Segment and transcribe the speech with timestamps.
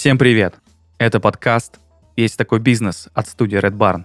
[0.00, 0.54] Всем привет!
[0.96, 1.78] Это подкаст
[2.16, 4.04] «Есть такой бизнес» от студии Red Barn.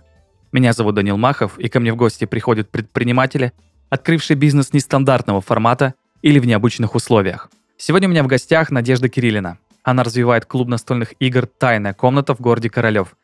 [0.51, 3.53] Меня зовут Данил Махов, и ко мне в гости приходят предприниматели,
[3.89, 7.49] открывшие бизнес нестандартного формата или в необычных условиях.
[7.77, 9.57] Сегодня у меня в гостях Надежда Кириллина.
[9.83, 13.15] Она развивает клуб настольных игр «Тайная комната» в городе Королев.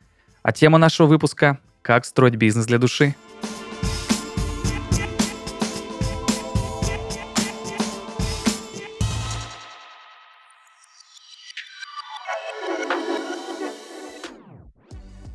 [0.41, 3.15] А тема нашего выпуска– «Как строить бизнес для души».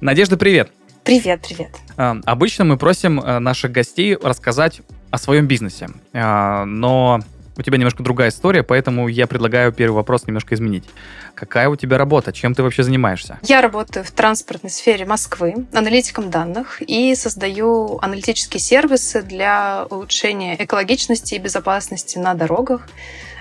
[0.07, 0.71] Надежда, привет!
[1.03, 1.71] Привет, привет.
[1.97, 7.19] А, Обычно мы просим а, наших гостей рассказать о своем бизнесе, А, но
[7.57, 10.85] у тебя немножко другая история, поэтому я предлагаю первый вопрос немножко изменить.
[11.35, 12.33] Какая у тебя работа?
[12.33, 13.41] Чем ты вообще занимаешься?
[13.43, 21.35] Я работаю в транспортной сфере Москвы аналитиком данных и создаю аналитические сервисы для улучшения экологичности
[21.35, 22.87] и безопасности на дорогах.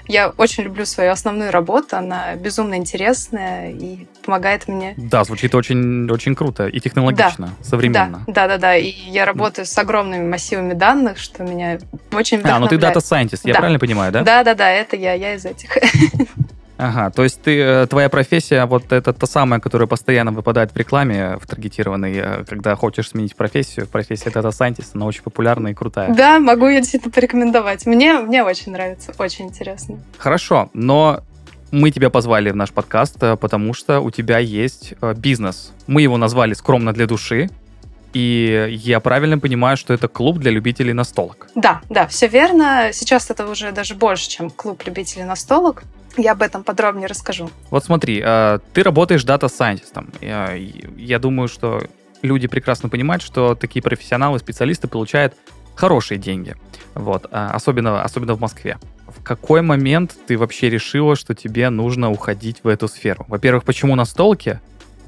[0.08, 4.94] Я очень люблю свою основную работу, она безумно интересная и помогает мне.
[4.98, 8.24] Да, звучит очень, очень круто и технологично, современно.
[8.28, 8.76] Да, да, да, да.
[8.76, 11.80] И я работаю с огромными массивами данных, что меня
[12.12, 12.46] очень вдохновляет.
[12.46, 13.60] А, ну ты data scientist, я Да.
[13.60, 14.22] правильно понимаю, да?
[14.22, 15.78] Да, да, да, это я, я из этих.
[16.78, 20.78] Ага, то есть ты, э, твоя профессия вот это та самая, которая постоянно выпадает в
[20.78, 23.88] рекламе, в таргетированной, э, когда хочешь сменить профессию.
[23.88, 26.14] Профессия data scientist она очень популярная и крутая.
[26.14, 27.86] Да, могу я действительно порекомендовать.
[27.86, 30.00] Мне, мне очень нравится, очень интересно.
[30.18, 31.22] Хорошо, но
[31.72, 35.72] мы тебя позвали в наш подкаст, э, потому что у тебя есть э, бизнес.
[35.88, 37.50] Мы его назвали «Скромно для души»,
[38.14, 41.50] и я правильно понимаю, что это клуб для любителей настолок.
[41.54, 42.92] Да, да, все верно.
[42.94, 45.84] Сейчас это уже даже больше, чем клуб любителей настолок.
[46.18, 47.50] Я об этом подробнее расскажу.
[47.70, 50.12] Вот смотри, э, ты работаешь дата-сайентистом.
[50.22, 50.54] Я,
[50.98, 51.82] я думаю, что
[52.22, 55.36] люди прекрасно понимают, что такие профессионалы, специалисты получают
[55.76, 56.56] хорошие деньги.
[56.94, 58.78] Вот, а особенно, особенно в Москве.
[59.08, 63.26] В какой момент ты вообще решила, что тебе нужно уходить в эту сферу?
[63.28, 64.60] Во-первых, почему настолки?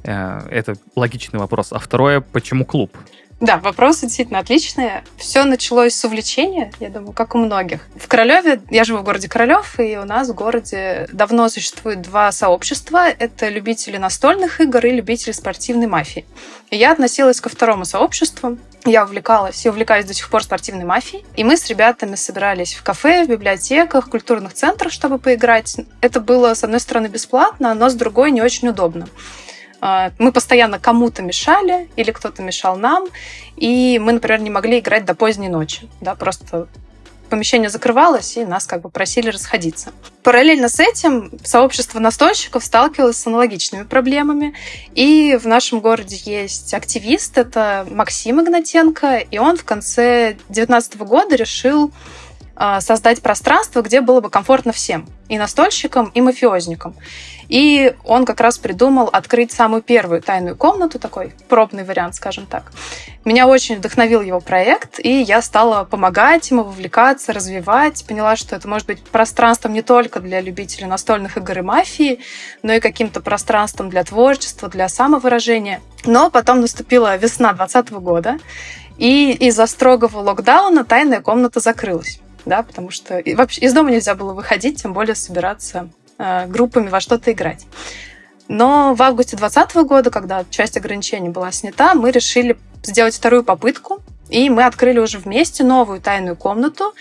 [0.04, 1.72] Э, Это логичный вопрос.
[1.72, 2.96] А второе, почему клуб?
[3.40, 5.04] Да, вопросы действительно отличные.
[5.16, 7.82] Все началось с увлечения, я думаю, как у многих.
[7.96, 12.32] В Королеве, я живу в городе Королев, и у нас в городе давно существует два
[12.32, 13.08] сообщества.
[13.08, 16.26] Это любители настольных игр и любители спортивной мафии.
[16.72, 18.58] И я относилась ко второму сообществу.
[18.86, 21.24] Я увлекалась и увлекаюсь до сих пор спортивной мафией.
[21.36, 25.78] И мы с ребятами собирались в кафе, в библиотеках, в культурных центрах, чтобы поиграть.
[26.02, 29.08] Это было, с одной стороны, бесплатно, но с другой не очень удобно.
[29.80, 33.08] А, Мы постоянно кому-то мешали, или кто-то мешал нам,
[33.56, 35.90] и мы, например, не могли играть до поздней ночи.
[36.02, 36.68] Да, просто
[37.30, 39.92] помещение закрывалось, и нас как бы просили расходиться.
[40.24, 44.54] Параллельно с этим сообщество настольщиков сталкивалось с аналогичными проблемами.
[44.96, 51.36] И в нашем городе есть активист, это Максим Игнатенко, и он в конце 2019 года
[51.36, 51.92] решил
[52.56, 56.96] а, создать пространство, где было бы комфортно всем, и настольщикам, и мафиозникам.
[57.50, 62.72] И он как раз придумал открыть самую первую тайную комнату, такой пробный вариант, скажем так.
[63.26, 68.06] Меня очень вдохновил его проект, и я стала помогать ему, вовлекаться, развивать.
[68.08, 72.20] Поняла, что это может быть пространством не только для любителей настольных игр и мафии,
[72.64, 75.82] но и каким-то пространством для творчества, для самовыражения.
[76.06, 78.38] Но потом наступила весна 2020 года,
[78.98, 82.20] и из-за строгого локдауна тайная комната закрылась.
[82.46, 87.32] Да, потому что вообще из дома нельзя было выходить, тем более собираться группами во что-то
[87.32, 87.66] играть.
[88.48, 94.00] Но в августе 2020 года, когда часть ограничений была снята, мы решили сделать вторую попытку,
[94.30, 96.94] и мы открыли уже вместе новую тайную комнату,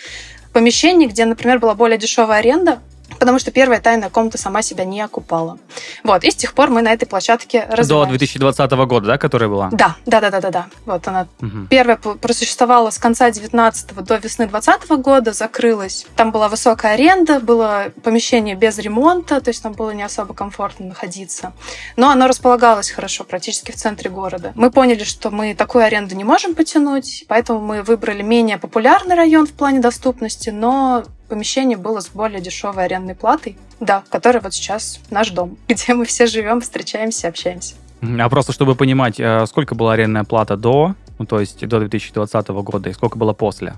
[0.52, 2.80] помещение, где, например, была более дешевая аренда,
[3.18, 5.58] потому что первая тайная комната сама себя не окупала.
[6.04, 8.10] Вот, и с тех пор мы на этой площадке До развиваемся.
[8.10, 9.68] 2020 года, да, которая была?
[9.72, 10.66] Да, да, да, да, да, да.
[10.84, 11.66] Вот она Мгм.
[11.68, 16.06] Первая просуществовала с конца 19 до весны 20 года, закрылась.
[16.16, 20.86] Там была высокая аренда, было помещение без ремонта, то есть там было не особо комфортно
[20.86, 21.52] находиться.
[21.96, 24.52] Но оно располагалось хорошо, практически в центре города.
[24.54, 29.46] Мы поняли, что мы такую аренду не можем потянуть, поэтому мы выбрали менее популярный район
[29.46, 35.00] в плане доступности, но помещение было с более дешевой арендной платой, да, который вот сейчас
[35.10, 37.74] наш дом, где мы все живем, встречаемся, общаемся.
[38.18, 42.48] А просто чтобы понимать, э, сколько была арендная плата до, ну, то есть до 2020
[42.48, 43.74] года, и сколько было после?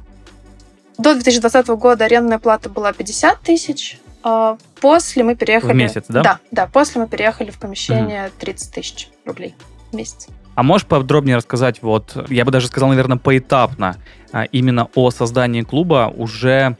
[0.99, 4.01] До 2020 года арендная плата была 50 тысяч.
[4.25, 5.73] а После мы переехали...
[5.73, 6.23] В месяц, да?
[6.23, 6.67] Да, да.
[6.67, 9.55] После мы переехали в помещение 30 тысяч рублей
[9.93, 10.27] в месяц.
[10.57, 13.97] А можешь подробнее рассказать, вот, я бы даже сказал, наверное, поэтапно,
[14.33, 16.77] а, именно о создании клуба уже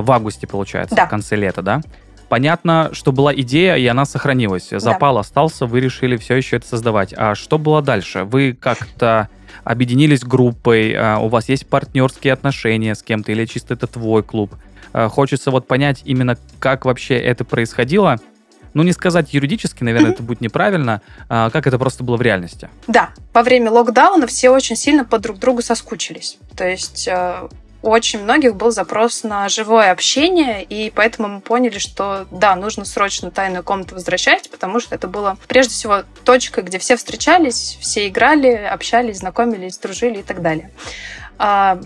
[0.00, 1.06] в августе, получается, Да.
[1.06, 1.80] в конце лета, да?
[2.28, 4.68] Понятно, что была идея, и она сохранилась.
[4.70, 7.14] Запал остался, вы решили все еще это создавать.
[7.16, 8.24] А что было дальше?
[8.24, 9.28] Вы как-то
[9.62, 14.54] объединились группой, а, у вас есть партнерские отношения с кем-то, или чисто это твой клуб?
[14.92, 18.16] А, Хочется вот понять именно, как вообще это происходило,
[18.72, 22.68] ну не сказать юридически, наверное, это будет неправильно, а как это просто было в реальности?
[22.88, 26.38] Да, во время локдауна все очень сильно по друг другу соскучились.
[26.56, 27.48] То есть э,
[27.84, 32.86] у очень многих был запрос на живое общение, и поэтому мы поняли, что да, нужно
[32.86, 38.08] срочно тайную комнату возвращать, потому что это было прежде всего точка, где все встречались, все
[38.08, 40.70] играли, общались, знакомились, дружили и так далее.
[41.36, 41.78] А,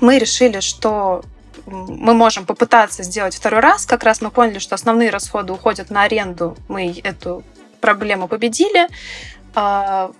[0.00, 1.22] мы решили, что
[1.66, 3.86] мы можем попытаться сделать второй раз.
[3.86, 6.56] Как раз мы поняли, что основные расходы уходят на аренду.
[6.66, 7.44] Мы эту
[7.80, 8.88] проблему победили.
[9.54, 10.10] А,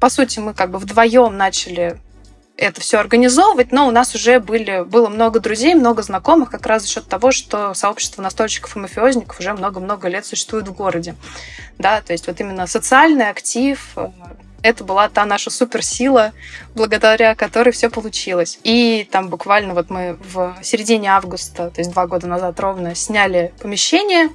[0.00, 1.96] по сути, мы как бы вдвоем начали
[2.58, 6.82] это все организовывать, но у нас уже были, было много друзей, много знакомых, как раз
[6.82, 11.14] за счет того, что сообщество настольщиков и мафиозников уже много-много лет существует в городе.
[11.78, 14.08] Да, то есть вот именно социальный актив, э,
[14.62, 16.32] это была та наша суперсила,
[16.74, 18.58] благодаря которой все получилось.
[18.64, 23.54] И там буквально вот мы в середине августа, то есть два года назад ровно, сняли
[23.62, 24.30] помещение,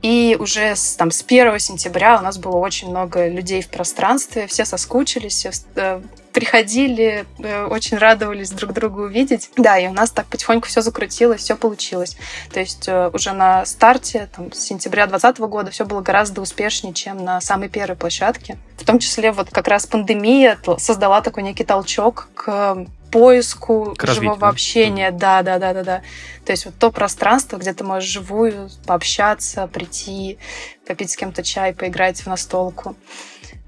[0.00, 4.46] и уже с, там, с 1 сентября у нас было очень много людей в пространстве,
[4.46, 6.00] все соскучились, все э,
[6.32, 9.50] приходили, э, очень радовались друг друга увидеть.
[9.56, 12.16] Да, и у нас так потихоньку все закрутилось, все получилось.
[12.52, 16.94] То есть э, уже на старте, там, с сентября 2020 года все было гораздо успешнее,
[16.94, 18.58] чем на самой первой площадке.
[18.76, 24.48] В том числе вот как раз пандемия создала такой некий толчок к поиску к живого
[24.48, 25.10] общения.
[25.10, 26.02] Да, да, да, да, да.
[26.44, 30.38] То есть вот то пространство, где ты можешь живую пообщаться, прийти,
[30.86, 32.96] попить с кем-то чай, поиграть в настолку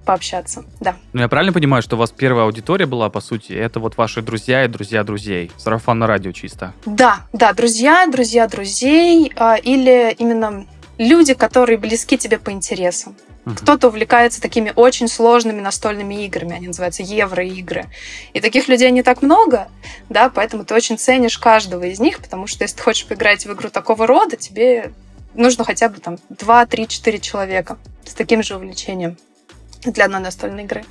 [0.04, 0.96] пообщаться, да.
[1.12, 4.22] Ну, я правильно понимаю, что у вас первая аудитория была, по сути, это вот ваши
[4.22, 5.50] друзья и друзья друзей?
[5.56, 6.74] Сарафан на радио чисто.
[6.86, 10.66] Да, да, друзья, друзья друзей, а, или именно
[10.98, 13.16] люди, которые близки тебе по интересам.
[13.44, 13.56] Uh-huh.
[13.56, 17.86] Кто-то увлекается такими очень сложными настольными играми, они называются евроигры.
[18.32, 19.68] И таких людей не так много,
[20.08, 23.52] да, поэтому ты очень ценишь каждого из них, потому что если ты хочешь поиграть в
[23.52, 24.92] игру такого рода, тебе
[25.34, 29.18] нужно хотя бы там 2, 3, 4 человека с таким же увлечением
[29.84, 30.84] для одной настольной игры.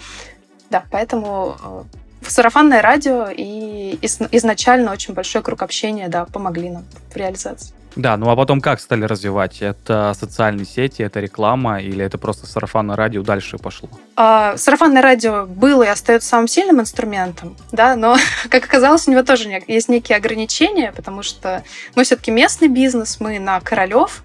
[0.69, 1.83] Да, поэтому э,
[2.27, 7.73] сарафанное радио и изначально очень большой круг общения, да, помогли нам в реализации.
[7.95, 9.61] Да, ну а потом как стали развивать?
[9.61, 13.87] Это социальные сети, это реклама или это просто сарафанное радио дальше пошло?
[14.15, 18.17] А, сарафанное радио было и остается самым сильным инструментом, да, но,
[18.49, 21.63] как оказалось, у него тоже есть некие ограничения, потому что
[21.95, 24.23] мы все-таки местный бизнес, мы на Королев,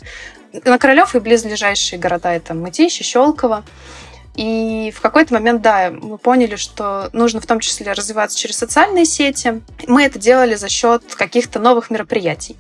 [0.64, 3.64] на Королев и близлежащие города это Мытищи, Щелково.
[4.38, 9.04] И в какой-то момент, да, мы поняли, что нужно в том числе развиваться через социальные
[9.04, 9.62] сети.
[9.88, 12.54] Мы это делали за счет каких-то новых мероприятий.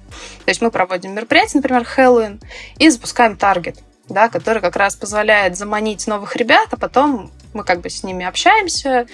[0.44, 2.40] То есть мы проводим мероприятие, например, Хэллоуин,
[2.78, 3.78] и запускаем таргет,
[4.08, 8.26] да, который как раз позволяет заманить новых ребят, а потом мы как бы с ними
[8.26, 9.06] общаемся,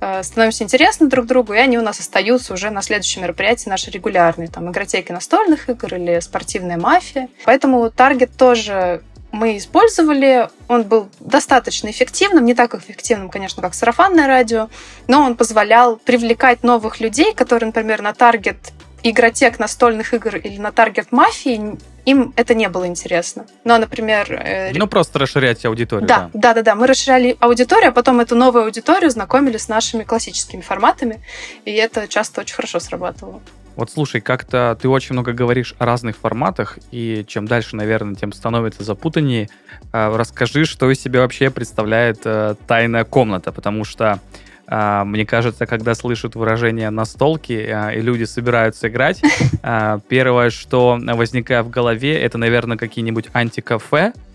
[0.00, 3.92] э, становимся интересны друг другу, и они у нас остаются уже на следующем мероприятии наши
[3.92, 7.28] регулярные, там, игротеки настольных игр или спортивная мафия.
[7.44, 10.48] Поэтому таргет тоже мы использовали.
[10.68, 14.68] Он был достаточно эффективным, не так эффективным, конечно, как сарафанное радио,
[15.06, 18.72] но он позволял привлекать новых людей, которые, например, на таргет
[19.02, 23.46] игротек настольных игр или на таргет мафии им это не было интересно.
[23.64, 24.32] Но, например...
[24.32, 26.08] Э, ну, просто расширять аудиторию.
[26.08, 26.74] Да, да, да, да.
[26.74, 31.20] Мы расширяли аудиторию, а потом эту новую аудиторию знакомили с нашими классическими форматами,
[31.66, 33.42] и это часто очень хорошо срабатывало.
[33.78, 38.32] Вот слушай, как-то ты очень много говоришь о разных форматах, и чем дальше, наверное, тем
[38.32, 39.48] становится запутаннее.
[39.92, 44.18] А, расскажи, что из себя вообще представляет э, тайная комната, потому что
[44.66, 49.22] а, мне кажется, когда слышат выражение «настолки» а, и люди собираются играть,
[50.08, 54.27] первое, что возникает в голове, это, наверное, какие-нибудь антикафе, Э,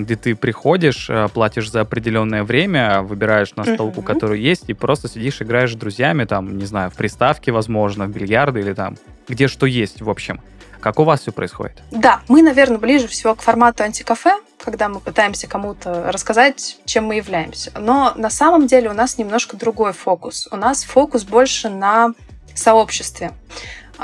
[0.00, 4.04] где ты приходишь, э, платишь за определенное время, выбираешь настолку, mm-hmm.
[4.04, 8.10] которую есть, и просто сидишь, играешь с друзьями, там, не знаю, в приставке, возможно, в
[8.10, 8.96] бильярды или там,
[9.28, 10.40] где что есть, в общем.
[10.80, 11.80] Как у вас все происходит?
[11.92, 14.34] Да, мы, наверное, ближе всего к формату антикафе,
[14.64, 17.72] когда мы пытаемся кому-то рассказать, чем мы являемся.
[17.78, 20.48] Но на самом деле у нас немножко другой фокус.
[20.50, 22.14] У нас фокус больше на
[22.54, 23.32] сообществе.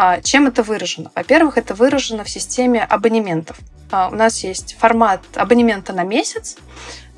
[0.00, 1.10] А, чем это выражено?
[1.16, 3.58] Во-первых, это выражено в системе абонементов.
[3.90, 6.56] А, у нас есть формат абонемента на месяц,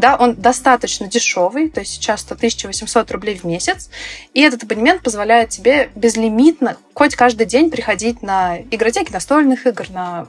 [0.00, 3.90] да, он достаточно дешевый, то есть сейчас 100 1800 рублей в месяц,
[4.34, 10.26] и этот абонемент позволяет тебе безлимитно хоть каждый день приходить на игротеки настольных игр, на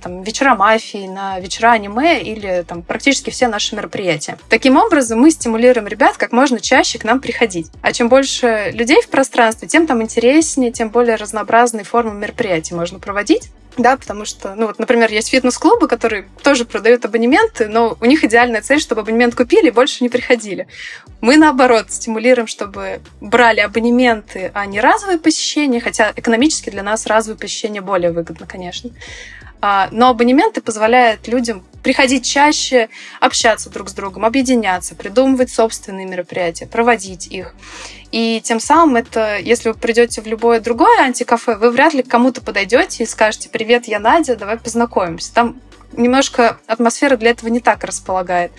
[0.00, 4.38] там, вечера мафии, на вечера аниме или там, практически все наши мероприятия.
[4.48, 7.66] Таким образом, мы стимулируем ребят как можно чаще к нам приходить.
[7.82, 12.98] А чем больше людей в пространстве, тем там интереснее, тем более разнообразные формы мероприятий можно
[12.98, 18.04] проводить да, потому что, ну вот, например, есть фитнес-клубы, которые тоже продают абонементы, но у
[18.04, 20.66] них идеальная цель, чтобы абонемент купили и больше не приходили.
[21.20, 27.38] Мы, наоборот, стимулируем, чтобы брали абонементы, а не разовые посещения, хотя экономически для нас разовые
[27.38, 28.90] посещения более выгодно, конечно.
[29.62, 32.88] А, но абонементы позволяют людям приходить чаще,
[33.20, 37.54] общаться друг с другом, объединяться, придумывать собственные мероприятия, проводить их.
[38.12, 42.08] И тем самым это, если вы придете в любое другое антикафе, вы вряд ли к
[42.08, 45.32] кому-то подойдете и скажете «Привет, я Надя, давай познакомимся».
[45.32, 45.60] Там
[45.92, 48.52] немножко атмосфера для этого не так располагает.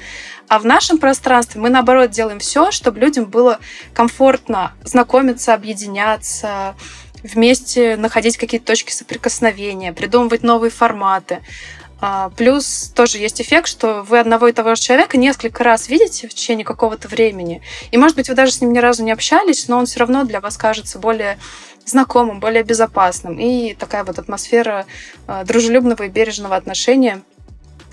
[0.48, 3.60] А в нашем пространстве мы, наоборот, делаем все, чтобы людям было
[3.94, 6.76] комфортно знакомиться, объединяться,
[7.24, 11.40] вместе находить какие-то точки соприкосновения, придумывать новые форматы.
[12.04, 16.28] А, плюс тоже есть эффект, что вы одного и того же человека несколько раз видите
[16.28, 17.62] в течение какого-то времени.
[17.92, 20.24] И, может быть, вы даже с ним ни разу не общались, но он все равно
[20.24, 21.38] для вас кажется более
[21.86, 23.40] знакомым, более безопасным.
[23.40, 24.88] И такая вот атмосфера
[25.28, 27.22] а, дружелюбного и бережного отношения,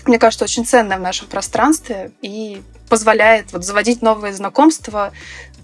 [0.05, 5.13] мне кажется, очень ценная в нашем пространстве и позволяет вот заводить новые знакомства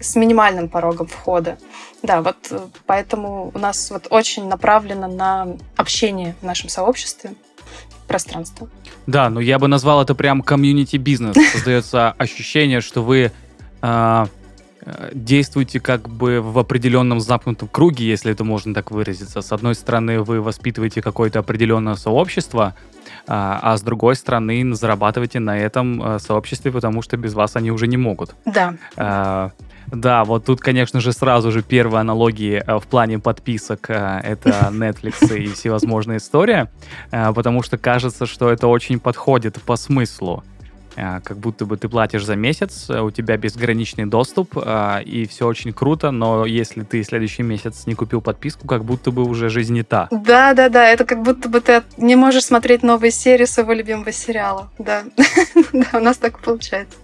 [0.00, 1.58] с минимальным порогом входа.
[2.02, 7.32] Да, вот э, поэтому у нас вот очень направлено на общение в нашем сообществе
[8.06, 8.68] пространство.
[9.06, 11.36] Да, но я бы назвал это прям комьюнити-бизнес.
[11.52, 13.32] Создается ощущение, что вы
[13.82, 14.28] а,
[14.80, 19.42] э, действуете как бы в определенном замкнутом круге, если это можно так выразиться.
[19.42, 22.74] С одной стороны, вы воспитываете какое-то определенное сообщество,
[23.26, 27.70] а, а с другой стороны, зарабатываете на этом э, сообществе, потому что без вас они
[27.70, 28.34] уже не могут.
[28.44, 28.74] Да.
[29.92, 34.50] Да, вот тут, конечно же, сразу же первые аналогии э, в плане подписок э, это
[34.72, 36.68] Netflix и всевозможные истории,
[37.10, 40.42] э, потому что кажется, что это очень подходит по смыслу.
[40.96, 46.10] Как будто бы ты платишь за месяц, у тебя безграничный доступ, и все очень круто,
[46.10, 50.08] но если ты следующий месяц не купил подписку, как будто бы уже жизнь не та.
[50.10, 54.10] Да, да, да, это как будто бы ты не можешь смотреть новые серии своего любимого
[54.10, 54.70] сериала.
[54.78, 55.02] Да,
[55.92, 56.96] у нас так получается.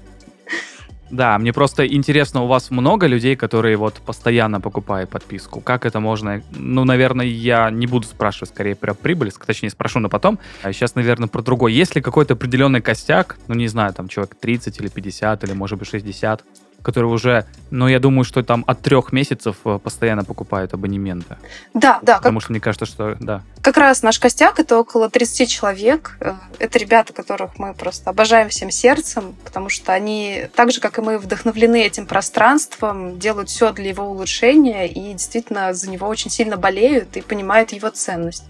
[1.13, 5.61] Да, мне просто интересно, у вас много людей, которые вот постоянно покупают подписку.
[5.61, 6.43] Как это можно?
[6.57, 10.39] Ну, наверное, я не буду спрашивать скорее про прибыль, точнее, спрошу на потом.
[10.63, 11.75] А сейчас, наверное, про другой.
[11.75, 15.79] Есть ли какой-то определенный костяк, ну, не знаю, там человек 30 или 50 или, может
[15.79, 16.45] быть, 60,
[16.83, 21.37] которые уже, ну, я думаю, что там от трех месяцев э, постоянно покупают абонементы.
[21.75, 22.19] Да, да.
[22.19, 23.43] Потому как, что мне кажется, что, да.
[23.63, 26.17] Как раз наш костяк— это около 30 человек.
[26.21, 30.99] Э, это ребята, которых мы просто обожаем всем сердцем, потому что они, так же, как
[30.99, 36.31] и мы, вдохновлены этим пространством, делают все для его улучшения и действительно за него очень
[36.31, 38.45] сильно болеют и понимают его ценность.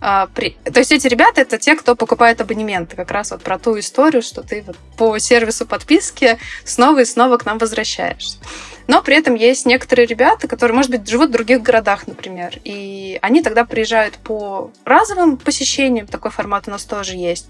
[0.00, 0.56] А, при...
[0.64, 2.96] То есть эти ребята это те, кто покупает абонементы.
[2.96, 7.36] Как раз вот про ту историю, что ты вот по сервису подписки снова и снова
[7.36, 8.38] к нам возвращаешься.
[8.86, 12.58] Но при этом есть некоторые ребята, которые, может быть, живут в других городах, например.
[12.64, 17.48] И они тогда приезжают по разовым посещениям, такой формат у нас тоже есть.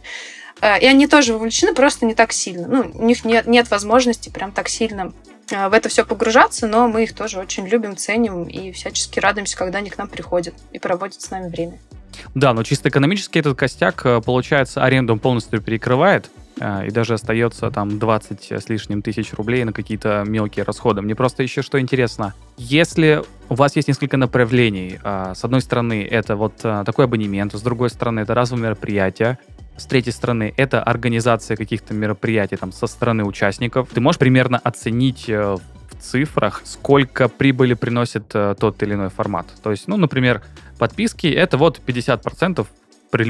[0.60, 2.66] А, и они тоже вовлечены, просто не так сильно.
[2.66, 5.12] Ну, у них нет, нет возможности прям так сильно
[5.52, 9.56] а, в это все погружаться, но мы их тоже очень любим, ценим и всячески радуемся,
[9.56, 11.78] когда они к нам приходят и проводят с нами время.
[12.34, 17.14] Да, но чисто экономически этот костяк, э, получается, аренду он полностью перекрывает, э, и даже
[17.14, 21.02] остается там 20 с лишним тысяч рублей на какие-то мелкие расходы.
[21.02, 22.34] Мне просто еще что интересно.
[22.56, 27.62] Если у вас есть несколько направлений, э, с одной стороны это вот такой абонемент, с
[27.62, 29.38] другой стороны это разовое мероприятие,
[29.76, 33.88] с третьей стороны, это организация каких-то мероприятий там, со стороны участников.
[33.94, 35.30] Ты можешь примерно оценить
[36.10, 39.46] цифрах, сколько прибыли приносит тот или иной формат.
[39.62, 40.42] То есть, ну, например,
[40.78, 42.66] подписки, это вот 50%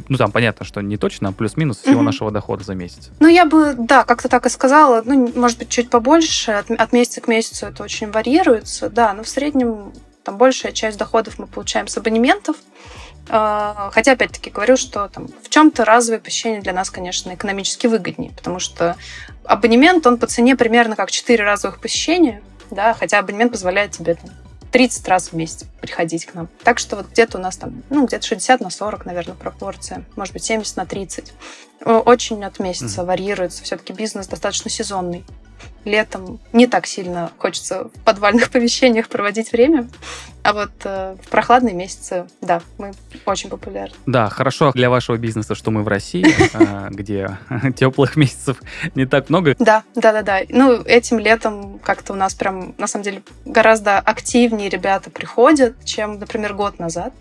[0.08, 2.04] ну там понятно, что не точно, а плюс-минус всего mm-hmm.
[2.04, 3.10] нашего дохода за месяц.
[3.20, 6.92] Ну я бы, да, как-то так и сказала, ну может быть чуть побольше, от, от
[6.92, 9.92] месяца к месяцу это очень варьируется, да, но в среднем
[10.24, 12.56] там большая часть доходов мы получаем с абонементов,
[13.30, 18.32] а, Хотя, опять-таки, говорю, что там, в чем-то разовое посещение для нас, конечно, экономически выгоднее,
[18.32, 18.96] потому что
[19.44, 24.30] абонемент, он по цене примерно как 4 разовых посещения, да, хотя абонемент позволяет тебе там,
[24.70, 26.48] 30 раз в месяц приходить к нам.
[26.62, 30.04] Так что вот где-то у нас там, ну, где-то 60 на 40, наверное, пропорция.
[30.16, 31.32] Может быть, 70 на 30.
[31.84, 33.04] Очень от месяца mm-hmm.
[33.04, 33.62] варьируется.
[33.62, 35.24] Все-таки бизнес достаточно сезонный
[35.88, 39.88] летом не так сильно хочется в подвальных помещениях проводить время.
[40.42, 42.92] А вот э, в прохладные месяцы, да, мы
[43.26, 43.94] очень популярны.
[44.06, 47.38] Да, хорошо для вашего бизнеса, что мы в России, э, где
[47.76, 48.58] теплых месяцев
[48.94, 49.56] не так много.
[49.58, 50.40] Да, да, да, да.
[50.48, 56.18] Ну, этим летом как-то у нас прям, на самом деле, гораздо активнее ребята приходят, чем,
[56.18, 57.12] например, год назад.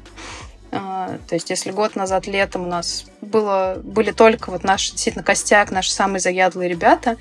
[0.71, 5.23] А, то есть, если год назад летом у нас было, были только вот наш действительно
[5.23, 7.17] костяк, наши самые заядлые ребята,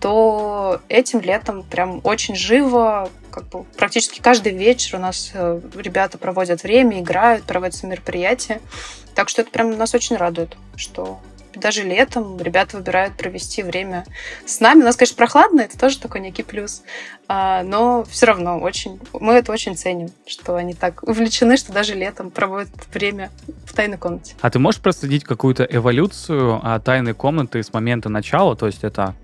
[0.00, 6.18] то этим летом прям очень живо, как бы практически каждый вечер у нас э, ребята
[6.18, 8.60] проводят время, играют, проводятся мероприятия.
[9.14, 11.20] Так что это прям нас очень радует, что
[11.60, 14.04] даже летом ребята выбирают провести время
[14.46, 14.82] с нами.
[14.82, 16.82] У нас, конечно, прохладно, это тоже такой некий плюс,
[17.28, 21.94] а, но все равно очень, мы это очень ценим, что они так увлечены, что даже
[21.94, 23.30] летом проводят время
[23.64, 24.34] в тайной комнате.
[24.40, 29.14] А ты можешь проследить какую-то эволюцию а, тайной комнаты с момента начала, то есть это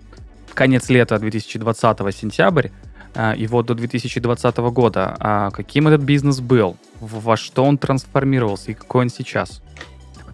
[0.55, 2.69] конец лета 2020 сентябрь,
[3.15, 5.51] а, и вот до 2020 года.
[5.53, 6.77] Каким этот бизнес был?
[7.01, 9.63] Во что он трансформировался и какой он сейчас?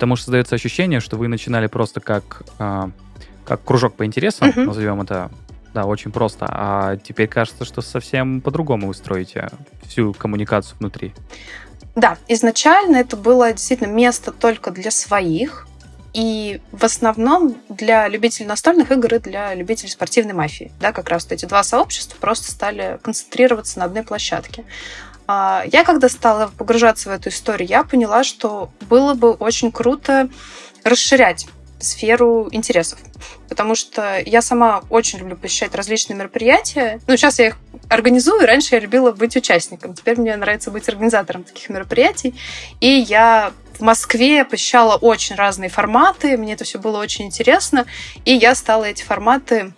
[0.02, 2.90] Потому что создается ощущение, что вы начинали просто как, а,
[3.44, 4.64] как кружок по интересам, uh-huh.
[4.64, 5.30] назовем это,
[5.74, 9.48] да, очень просто, а теперь кажется, что совсем по-другому вы строите
[9.86, 11.14] всю коммуникацию внутри.
[11.94, 15.68] Да, изначально это было действительно место только для своих,
[16.14, 20.72] и в основном для любителей настольных игр и для любителей спортивной мафии.
[20.80, 24.64] Да, как раз вот эти два сообщества просто стали концентрироваться на одной площадке.
[25.26, 30.28] А, я, когда стала погружаться в эту историю, я поняла, что было бы очень круто
[30.84, 31.46] расширять
[31.82, 32.98] сферу интересов.
[33.48, 37.00] Потому что я сама очень люблю посещать различные мероприятия.
[37.06, 37.56] Ну, сейчас я их
[37.88, 38.46] организую.
[38.46, 39.94] Раньше я любила быть участником.
[39.94, 42.34] Теперь мне нравится быть организатором таких мероприятий.
[42.80, 46.36] И я в Москве посещала очень разные форматы.
[46.36, 47.86] Мне это все было очень интересно.
[48.24, 49.72] И я стала эти форматы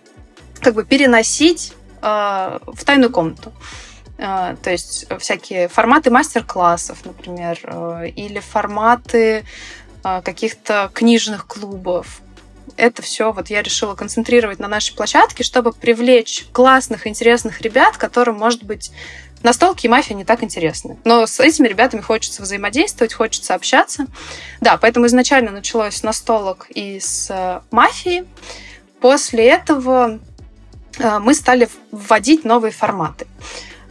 [0.61, 3.51] как бы переносить э, в тайную комнату.
[4.17, 9.43] Uh, то есть всякие форматы мастер-классов, например, uh, или форматы
[10.03, 12.21] uh, каких-то книжных клубов,
[12.77, 18.37] это все вот я решила концентрировать на нашей площадке, чтобы привлечь классных, интересных ребят, которым,
[18.37, 18.91] может быть,
[19.43, 20.97] настолки и мафия не так интересны.
[21.05, 24.07] Но с этими ребятами хочется взаимодействовать, хочется общаться.
[24.59, 28.25] Да, поэтому изначально началось с настолок и с э, мафии.
[28.99, 30.19] После этого
[30.97, 33.27] э, мы стали вводить новые форматы.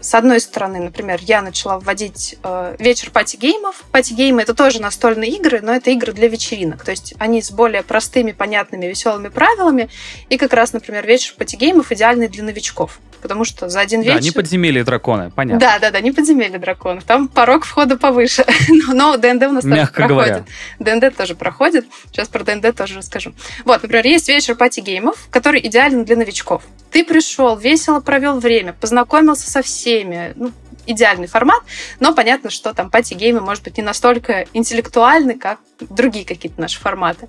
[0.04, 3.84] С одной стороны, например, я начала вводить э, вечер party game ов.
[3.90, 6.84] Пати-геймы— это тоже настольные игры, но это игры для вечеринок.
[6.84, 9.88] То есть они с более простыми, понятными, веселыми правилами.
[10.28, 14.16] И как раз, например, вечер пати-геймов идеальный для новичков потому что за один вечер...
[14.16, 15.58] Да, не подземелье драконы, понятно.
[15.58, 17.04] Да, да, да, не подземелье драконов.
[17.04, 18.44] Там порог входа повыше.
[18.92, 20.44] но, DnD у нас Мягко тоже проходит.
[20.78, 21.86] DnD тоже проходит.
[22.12, 23.32] Сейчас про DnD тоже расскажу.
[23.64, 26.64] Вот, например, есть вечер party game ов, который идеален для новичков.
[26.90, 30.52] Ты пришел, весело провел время, познакомился со всеми, ну,
[30.86, 31.62] идеальный формат,
[32.00, 36.60] но понятно, что там party game ы, может быть, не настолько интеллектуальны, как другие какие-то
[36.60, 37.28] наши форматы.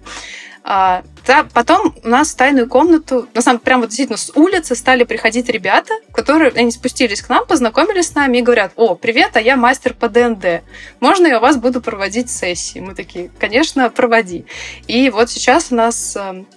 [0.67, 1.03] А,
[1.53, 5.03] потом у нас в тайную комнату, на самом деле, прямо вот действительно с улицы стали
[5.03, 9.41] приходить ребята, которые, они спустились к нам, познакомились с нами и говорят, о, привет, а
[9.41, 10.63] я мастер по DnD.
[10.99, 12.79] Можно я у вас буду проводить сессии?
[12.79, 14.47] Мы такие, конечно, проводи.
[14.87, 16.47] И вот сейчас у нас эм,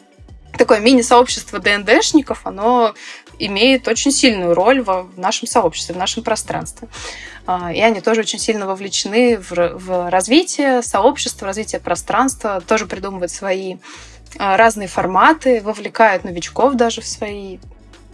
[0.56, 2.94] такое мини-сообщество ДНДшников, оно
[3.38, 6.88] имеет очень сильную роль в нашем сообществе, в нашем пространстве.
[7.46, 13.30] А, и они тоже очень сильно вовлечены в, в развитие сообщества, развитие пространства, тоже придумывают
[13.30, 13.76] свои
[14.38, 17.58] а, разные форматы, вовлекают новичков даже в свои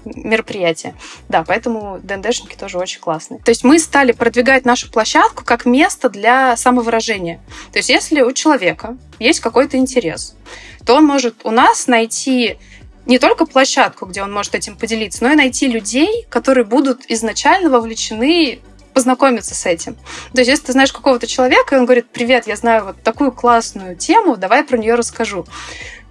[0.04, 0.94] мероприятия.
[1.28, 3.40] Да, поэтому ДНДшники тоже очень классные.
[3.40, 7.40] То есть мы стали продвигать нашу площадку как место для самовыражения.
[7.72, 10.36] То есть если у человека есть какой-то интерес,
[10.84, 12.58] то он может у нас найти
[13.06, 17.70] не только площадку, где он может этим поделиться, но и найти людей, которые будут изначально
[17.70, 18.60] вовлечены
[18.94, 19.96] познакомиться с этим.
[20.32, 23.32] То есть, если ты знаешь какого-то человека, и он говорит, привет, я знаю вот такую
[23.32, 25.44] классную тему, давай про нее расскажу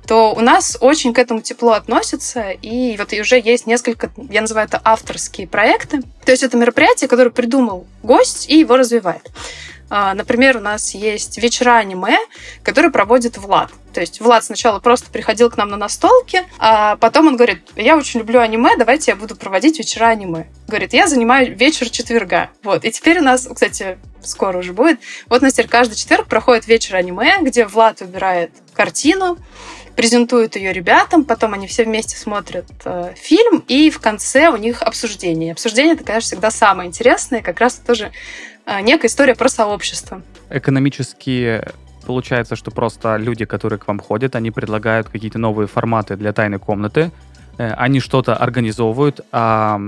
[0.05, 4.67] то у нас очень к этому тепло относятся, и вот уже есть несколько, я называю
[4.67, 6.01] это авторские проекты.
[6.25, 9.31] То есть это мероприятие, которое придумал гость и его развивает.
[9.89, 12.17] А, например, у нас есть вечера аниме,
[12.63, 13.71] которые проводит Влад.
[13.93, 17.95] То есть Влад сначала просто приходил к нам на настолки, а потом он говорит, я
[17.95, 20.47] очень люблю аниме, давайте я буду проводить вечера аниме.
[20.67, 22.49] Говорит, я занимаю вечер четверга.
[22.63, 22.83] Вот.
[22.85, 26.67] И теперь у нас, кстати, скоро уже будет, вот у нас теперь каждый четверг проходит
[26.67, 29.37] вечер аниме, где Влад выбирает картину,
[29.95, 34.81] презентует ее ребятам, потом они все вместе смотрят э, фильм, и в конце у них
[34.81, 35.51] обсуждение.
[35.51, 38.11] Обсуждение это, конечно, всегда самое интересное, как раз тоже
[38.81, 40.21] некая история про сообщество.
[40.49, 41.61] Экономически
[42.05, 46.59] получается, что просто люди, которые к вам ходят, они предлагают какие-то новые форматы для тайной
[46.59, 47.11] комнаты,
[47.57, 49.79] э, они что-то организовывают, а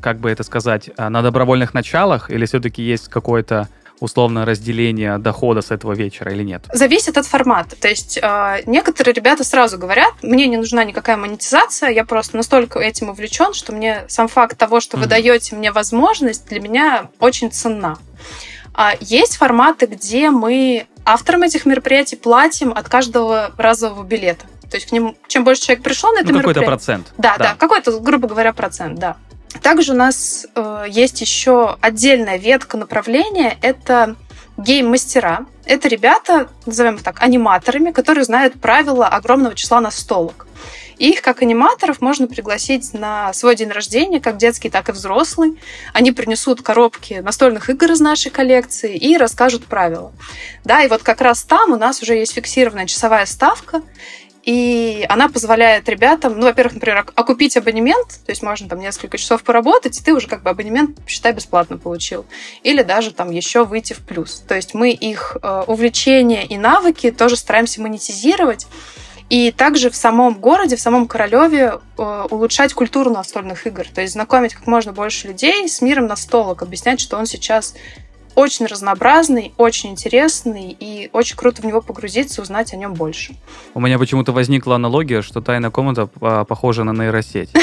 [0.00, 3.68] как бы это сказать, а, на добровольных началах, или все-таки есть какое-то
[4.00, 6.64] условно разделение дохода с этого вечера или нет?
[6.72, 7.76] Зависит от формата.
[7.76, 12.78] То есть э, некоторые ребята сразу говорят, мне не нужна никакая монетизация, я просто настолько
[12.80, 15.00] этим увлечен, что мне сам факт того, что mm-hmm.
[15.00, 17.98] вы даете мне возможность, для меня очень ценна.
[18.74, 24.46] А есть форматы, где мы авторам этих мероприятий платим от каждого разового билета.
[24.70, 26.64] То есть к ним, чем больше человек пришел на это ну, мероприятие...
[26.64, 27.12] какой-то процент.
[27.18, 29.16] Да, да, да, какой-то, грубо говоря, процент, да.
[29.62, 33.58] Также у нас э, есть еще отдельная ветка направления.
[33.62, 34.16] Это
[34.56, 35.46] game master а.
[35.64, 40.46] Это ребята, назовем их так, аниматорами, которые знают правила огромного числа настолок.
[40.98, 45.58] Их, как аниматоров, можно пригласить на свой день рождения, как детский, так и взрослый.
[45.94, 50.12] Они принесут коробки настольных игр из нашей коллекции и расскажут правила.
[50.62, 53.80] Да, и вот как раз там у нас уже есть фиксированная часовая ставка,
[54.42, 59.42] и она позволяет ребятам, ну, во-первых, например, окупить абонемент, то есть можно там несколько часов
[59.42, 62.24] поработать, и ты уже как бы абонемент, считай, бесплатно получил.
[62.62, 64.42] Или даже там еще выйти в плюс.
[64.46, 68.66] То есть мы их э, увлечения и навыки тоже стараемся монетизировать,
[69.28, 73.86] и также в самом городе, в самом Королеве э, улучшать культуру настольных игр.
[73.94, 77.74] То есть знакомить как можно больше людей с миром настолок, объяснять, что он сейчас
[78.34, 83.34] очень разнообразный, очень интересный, и очень круто в него погрузиться, узнать о нем больше.
[83.74, 87.50] У меня почему-то возникла аналогия, что тайная комната похожа на нейросеть.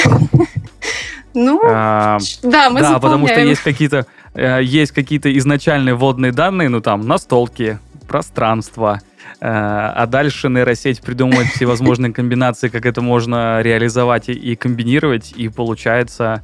[1.34, 6.68] Ну, а, да, мы Да, потому что есть какие-то э, есть какие-то изначальные вводные данные,
[6.70, 7.78] ну там настолки,
[8.08, 9.00] пространство,
[9.40, 16.42] э, а дальше нейросеть придумывает всевозможные комбинации, как это можно реализовать и комбинировать, и получается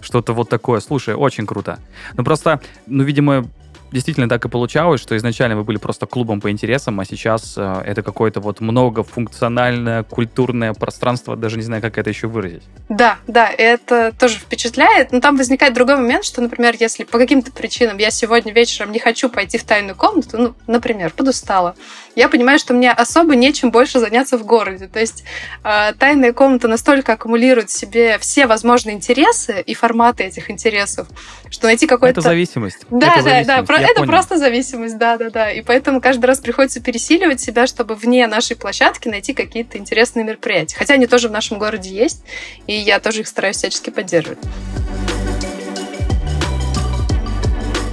[0.00, 0.80] что-то вот такое.
[0.80, 1.78] Слушай, очень круто.
[2.14, 3.46] Ну просто, ну, видимо,
[3.96, 7.82] действительно так и получалось, что изначально вы были просто клубом по интересам, а сейчас э,
[7.86, 12.62] это какое-то вот многофункциональное культурное пространство, даже не знаю, как это еще выразить.
[12.90, 17.50] Да, да, это тоже впечатляет, но там возникает другой момент, что, например, если по каким-то
[17.52, 21.74] причинам я сегодня вечером не хочу пойти в тайную комнату, ну, например, подустала,
[22.14, 24.88] я понимаю, что мне особо нечем больше заняться в городе.
[24.88, 25.24] То есть
[25.64, 31.08] э, тайная комната настолько аккумулирует в себе все возможные интересы и форматы этих интересов,
[31.50, 32.20] что найти какой-то...
[32.20, 32.86] Это зависимость.
[32.90, 33.46] Да, это да, зависимость.
[33.46, 33.62] да.
[33.62, 33.76] Про...
[33.86, 34.12] Это понял.
[34.12, 35.50] просто зависимость, да, да, да.
[35.50, 40.76] И поэтому каждый раз приходится пересиливать себя, чтобы вне нашей площадки найти какие-то интересные мероприятия.
[40.76, 42.22] Хотя они тоже в нашем городе есть,
[42.66, 44.38] и я тоже их стараюсь всячески поддерживать.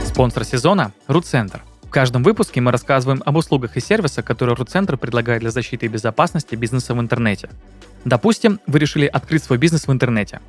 [0.06, 1.62] Спонсор сезона– Рутцентр–
[1.94, 6.56] каждом выпуске мы рассказываем об услугах и сервисах, которые RUT-центр предлагает для защиты и безопасности
[6.56, 7.50] бизнеса в интернете.
[8.04, 10.42] Допустим, вы решили открыть свой бизнес в интернете.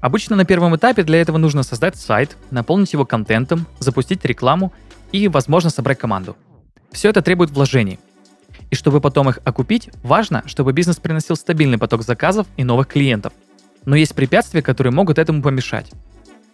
[0.00, 4.72] Обычно на первом этапе для этого нужно создать сайт, наполнить его контентом, запустить рекламу
[5.12, 6.36] и, возможно, собрать команду.
[6.90, 7.98] Все это требует вложений.
[8.70, 13.32] И чтобы потом их окупить, важно, чтобы бизнес приносил стабильный поток заказов и новых клиентов.
[13.84, 15.90] Но есть препятствия, которые могут этому помешать.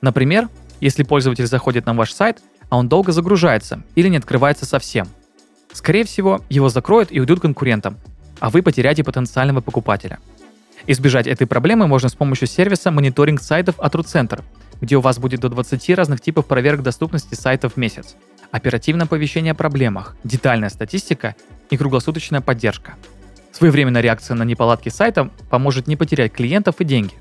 [0.00, 0.48] Например,
[0.80, 5.08] если пользователь заходит на ваш сайт, а он долго загружается или не открывается совсем.
[5.72, 7.98] Скорее всего, его закроют и уйдут конкурентам,
[8.40, 10.18] а вы потеряете потенциального покупателя.
[10.86, 14.42] Избежать этой проблемы можно с помощью сервиса мониторинг сайтов от RootCenter,
[14.80, 18.16] где у вас будет до 20 разных типов проверок доступности сайтов в месяц,
[18.50, 21.34] оперативное оповещение о проблемах, детальная статистика
[21.70, 22.96] и круглосуточная поддержка.
[23.52, 27.14] Своевременная реакция на неполадки сайта поможет не потерять клиентов и деньги.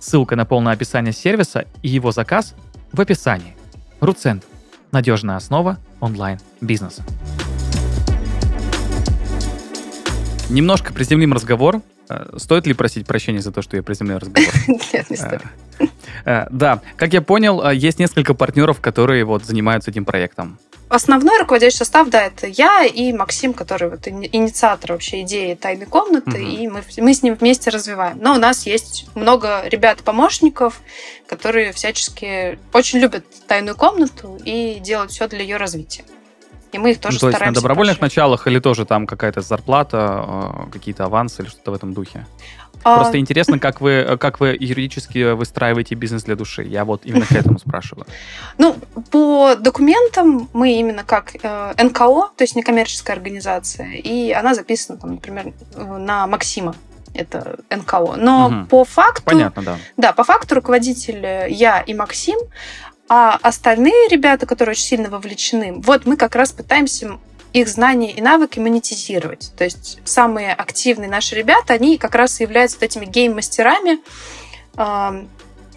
[0.00, 2.54] Ссылка на полное описание сервиса и его заказ
[2.92, 3.56] в описании.
[4.00, 4.44] RootCenter
[4.94, 7.04] надежная основа онлайн-бизнеса.
[10.48, 11.82] Немножко приземлим разговор.
[12.08, 14.50] Э, стоит ли просить прощения за то, что я приземлил разговор?
[14.92, 15.42] Нет, не стоит.
[15.80, 15.86] Э,
[16.24, 20.58] э, да, как я понял, есть несколько партнеров, которые вот занимаются этим проектом.
[20.94, 26.40] Основной руководящий состав, да, это я и Максим, который вот инициатор вообще идеи тайной комнаты,
[26.40, 26.46] угу.
[26.46, 28.18] и мы, мы с ним вместе развиваем.
[28.20, 30.80] Но у нас есть много ребят-помощников,
[31.26, 36.04] которые всячески очень любят тайную комнату и делают все для ее развития.
[36.70, 37.44] И мы их тоже ну, то стараемся.
[37.44, 38.16] есть на добровольных поощрять.
[38.16, 42.24] началах или тоже там какая-то зарплата, какие-то авансы или что-то в этом духе?
[42.84, 46.62] А, Просто интересно, как вы, как вы юридически выстраиваете бизнес для души.
[46.62, 48.06] Я вот именно к этому спрашиваю.
[48.58, 48.76] Ну,
[49.10, 55.12] по документам мы именно как э, НКО, то есть некоммерческая организация, и она записана, там,
[55.12, 56.74] например, на Максима
[57.14, 58.16] это НКО.
[58.16, 58.66] Но угу.
[58.66, 59.24] по факту...
[59.24, 59.78] Понятно, да.
[59.96, 62.38] Да, по факту руководитель я и Максим,
[63.08, 67.18] а остальные ребята, которые очень сильно вовлечены, вот мы как раз пытаемся
[67.54, 69.52] их знания и навыки монетизировать.
[69.56, 74.00] То есть самые активные наши ребята, они как раз являются вот этими гейм-мастерами,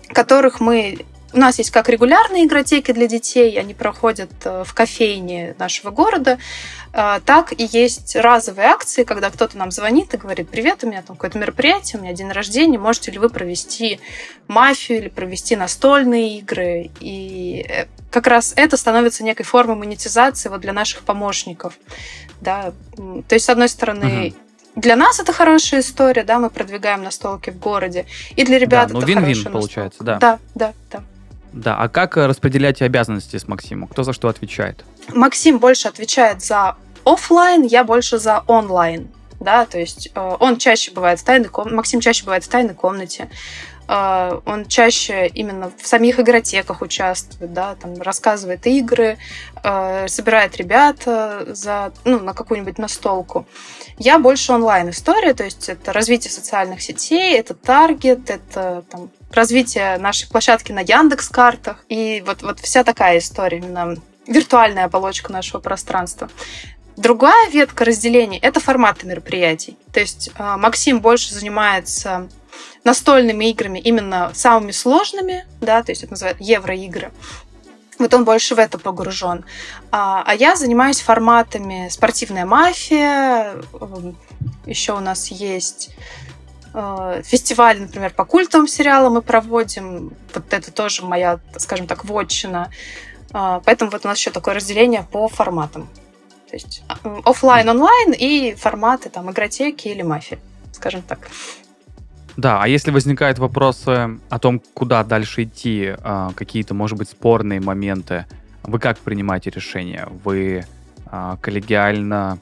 [0.10, 5.56] которых мы у нас есть как регулярные игротеки для детей, они проходят э, в кофейне
[5.60, 6.38] нашего города,
[6.94, 11.02] э, так и есть разовые акции, когда кто-то нам звонит и говорит, привет, у меня
[11.02, 14.00] там какое-то мероприятие, у меня день рождения, можете ли вы провести
[14.48, 16.92] мафию или провести настольные игры?
[17.00, 21.78] И э, как раз это становится некой формой монетизации вот для наших помощников.
[22.40, 22.72] Да?
[22.96, 27.50] То есть, с одной стороны, угу для нас это хорошая история, да, мы продвигаем настолки
[27.50, 30.20] в городе, и для ребят да, ну, это вин-вин получается, да.
[30.20, 31.04] Да, да, да.
[31.58, 33.88] Да, а как э, распределять обязанности с Максимом?
[33.88, 34.86] Кто за что отвечает?
[35.10, 39.08] Максим больше отвечает за офлайн, я больше за онлайн.
[39.40, 42.76] Да, то есть э, он чаще бывает в тайной комнате, Максим чаще бывает в тайной
[42.76, 43.30] комнате.
[43.88, 49.18] э, он чаще именно в самих игротеках участвует, да, там рассказывает игры,
[50.08, 53.46] собирает ребят за, ну, на какую-нибудь настолку.
[53.98, 60.28] Я больше онлайн-история, то есть это развитие социальных сетей, это таргет, это там, развитие нашей
[60.30, 63.96] площадки на Яндекс картах и вот, вот вся такая история, именно
[64.28, 66.30] виртуальная оболочка нашего пространства.
[66.96, 69.78] Другая ветка разделения– это форматы мероприятий.
[69.94, 72.28] То есть а, Максим больше занимается
[72.84, 77.12] настольными играми, именно самыми сложными, да, то есть это называют евроигры.
[78.00, 79.46] Вот он больше в это погружен.
[79.92, 83.56] А, а я занимаюсь форматами спортивная мафия.
[84.66, 85.92] Еще у нас есть
[87.24, 90.14] фестиваль, например, по культовым сериалам мы проводим.
[90.34, 92.70] Вот это тоже моя, скажем так, вотчина.
[93.34, 95.88] А, поэтому вот у нас еще такое разделение по форматам.
[96.50, 100.38] То есть а, офлайн, онлайн и форматы там игротеки или мафии,
[100.72, 101.28] скажем так.
[102.36, 105.96] Да, а если возникают вопросы о том, куда дальше идти,
[106.36, 108.28] какие-то, может быть, спорные моменты,
[108.62, 110.08] вы как принимаете решение?
[110.24, 110.64] Вы
[111.42, 112.38] коллегиально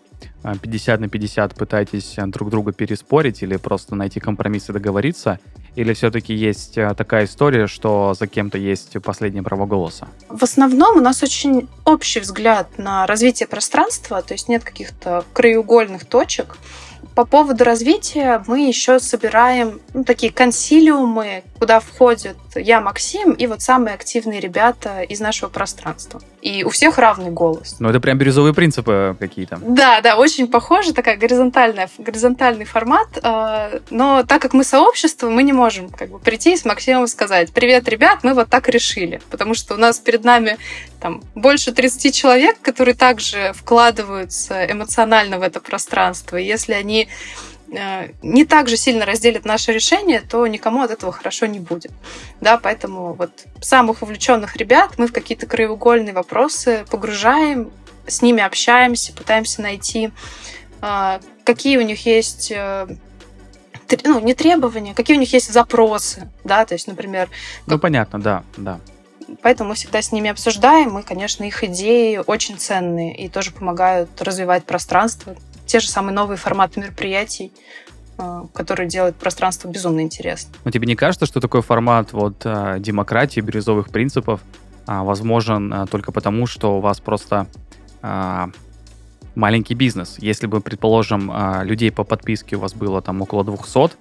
[0.62, 5.40] 50 на 50 пытаетесь друг друга переспорить или просто найти компромисс и договориться?
[5.76, 10.08] Или все-таки есть э, такая история, что за кем-то есть последнее право голоса?
[10.30, 16.06] В основном у нас очень общий взгляд на развитие пространства, то есть нет каких-то краеугольных
[16.06, 16.58] точек.
[17.14, 23.62] По поводу развития мы еще собираем ну, такие консилиумы, куда входят я, Максим, и вот
[23.62, 26.22] самые активные ребята из нашего пространства.
[26.42, 27.78] И у всех равный голос.
[27.80, 29.60] Ну, это прям бирюзовые принципы какие-то.
[29.62, 33.08] Да, да, очень похоже, такая горизонтальная, горизонтальный формат.
[33.24, 37.08] А, но так как мы сообщество, мы не можем как бы прийти и с Максимом
[37.08, 39.22] сказать, привет, ребят, мы вот так решили.
[39.30, 40.58] Потому что у нас перед нами
[41.00, 46.38] там больше 30 человек, которые также вкладываются эмоционально в это пространство.
[46.38, 47.55] И если они Э,
[48.22, 51.92] не так же сильно разделят наше решение, то никому от этого хорошо не будет.
[52.42, 57.72] Да, поэтому вот самых увлеченных ребят мы в какие-то краеугольные вопросы погружаем,
[58.08, 60.12] с ними общаемся, пытаемся найти,
[60.82, 62.88] э, какие у них есть э,
[64.04, 67.30] ну, не требования, какие у них есть запросы, да, то есть, например...
[67.66, 67.82] Ну, как...
[67.82, 68.80] понятно, да, да.
[69.42, 74.22] Поэтому мы всегда с ними обсуждаем, и, конечно, их идеи очень ценные и тоже помогают
[74.22, 75.36] развивать пространство,
[75.66, 77.52] те же самые новые форматы мероприятий,
[78.18, 80.54] э, которые делают пространство безумно интересным.
[80.64, 84.42] Но тебе не кажется, что такой формат вот э, демократии, бирюзовых принципов
[84.88, 87.48] а, возможен э, только потому, что у вас просто
[88.02, 88.50] а,
[89.34, 90.18] маленький бизнес?
[90.20, 93.92] Если бы, предположим, а, людей по подписке у вас было там около 200,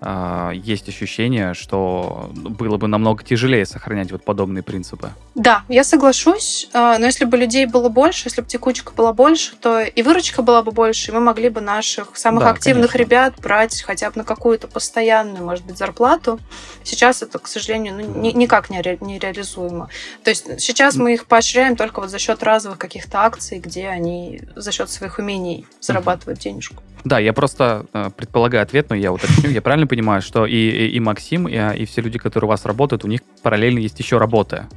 [0.00, 5.10] а, есть ощущение, что было бы намного тяжелее сохранять вот подобные принципы.
[5.34, 9.56] Да, я соглашусь, а, но если бы людей было больше, если бы текучка была больше,
[9.56, 13.08] то и выручка была бы больше, и мы могли бы наших самых да, активных конечно.
[13.08, 16.38] ребят брать хотя бы на какую-то постоянную, может быть, зарплату.
[16.82, 19.88] Сейчас это, к сожалению, ну, ни, никак не, ре, не реализуемо.
[20.22, 24.42] То есть сейчас мы их поощряем только вот за счет разовых каких-то акций, где они
[24.54, 26.82] за счет своих умений зарабатывают денежку.
[27.04, 29.50] Да, я просто э, предполагаю ответ, но я уточню.
[29.50, 32.64] Я правильно понимаю, что и, и, и Максим, и, и все люди, которые у вас
[32.64, 34.68] работают, у них параллельно есть еще работа.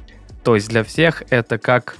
[0.44, 1.96] То есть для всех это как,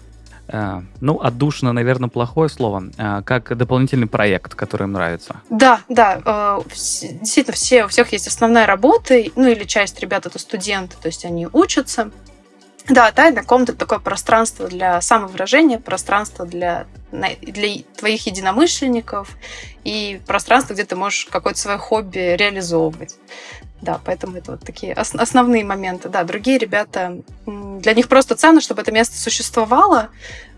[0.49, 5.37] э, ну, отдушно, наверное, плохое слово, э, как дополнительный проект, который им нравится.
[5.49, 6.21] Да, да.
[6.25, 11.09] Э, действительно, все, у всех есть основная работа, ну, или часть ребят это студенты, то
[11.09, 12.11] есть они учатся,
[12.89, 19.37] да, тайная комната— такое пространство для самовыражения, пространство для, для твоих единомышленников
[19.85, 23.17] и пространство, где ты можешь какое-то свое хобби реализовывать.
[23.81, 26.09] Да, поэтому это вот такие основные моменты.
[26.09, 30.09] Да, другие ребята, для них просто ценно, чтобы это место существовало,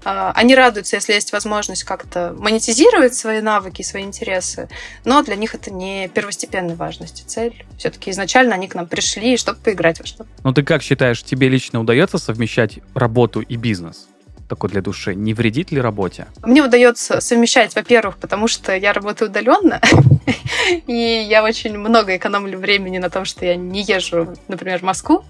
[0.05, 4.69] а, они радуются, если есть возможность как-то монетизировать свои навыки, свои интересы,
[5.05, 7.67] но для них это не первостепенной важности цель.
[7.77, 10.31] Все-таки изначально они к нам пришли, чтобы поиграть во что-то.
[10.43, 14.10] Ну ты как считаешь, тебе лично удается совмещать работу и бизнес?
[14.51, 16.27] Такой для души, не вредит ли работе?
[16.43, 19.81] Мне удается совмещать, во-первых, потому что я работаю удаленно,
[20.87, 25.25] и я очень много экономлю времени на том, что я не езжу, например, в Москву.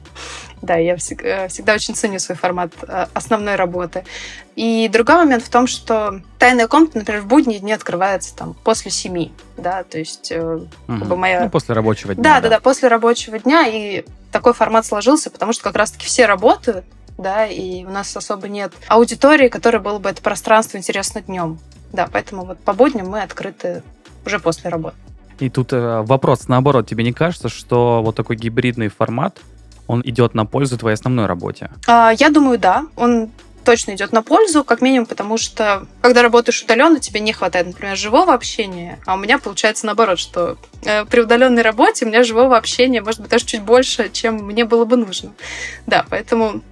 [0.62, 4.04] Да, я всегда, всегда очень ценю свой формат э, основной работы.
[4.56, 8.90] И другой момент в том, что тайная комната, например, в будние дни открывается там после
[8.90, 10.66] семи, да, то есть угу.
[10.86, 11.44] как бы моя...
[11.44, 12.22] Ну, после рабочего дня.
[12.22, 16.26] Да, да, да, после рабочего дня, и такой формат сложился, потому что как раз-таки все
[16.26, 16.84] работают,
[17.20, 21.58] да, и у нас особо нет аудитории, которой было бы это пространство интересно днем.
[21.92, 23.82] Да, поэтому вот по будням мы открыты
[24.24, 24.96] уже после работы.
[25.38, 29.40] И тут э, вопрос наоборот, тебе не кажется, что вот такой гибридный формат,
[29.86, 31.70] он идет на пользу твоей основной работе?
[31.88, 32.86] А, я думаю, да.
[32.94, 33.30] Он
[33.64, 37.96] точно идет на пользу, как минимум, потому что когда работаешь удаленно, тебе не хватает, например,
[37.96, 42.56] живого общения, а у меня получается наоборот, что э, при удаленной работе у меня живого
[42.56, 45.32] общения может быть даже чуть больше, чем мне было бы нужно.
[45.86, 46.62] Да, поэтому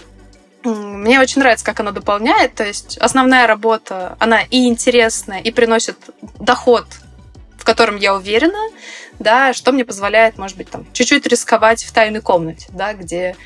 [0.65, 2.55] мне очень нравится, как она дополняет.
[2.55, 5.97] То есть основная работа, она и интересная, и приносит
[6.39, 6.87] доход,
[7.57, 8.71] в котором я уверена,
[9.19, 13.37] да, что мне позволяет, может быть, там, чуть-чуть рисковать в тайной комнате, да, где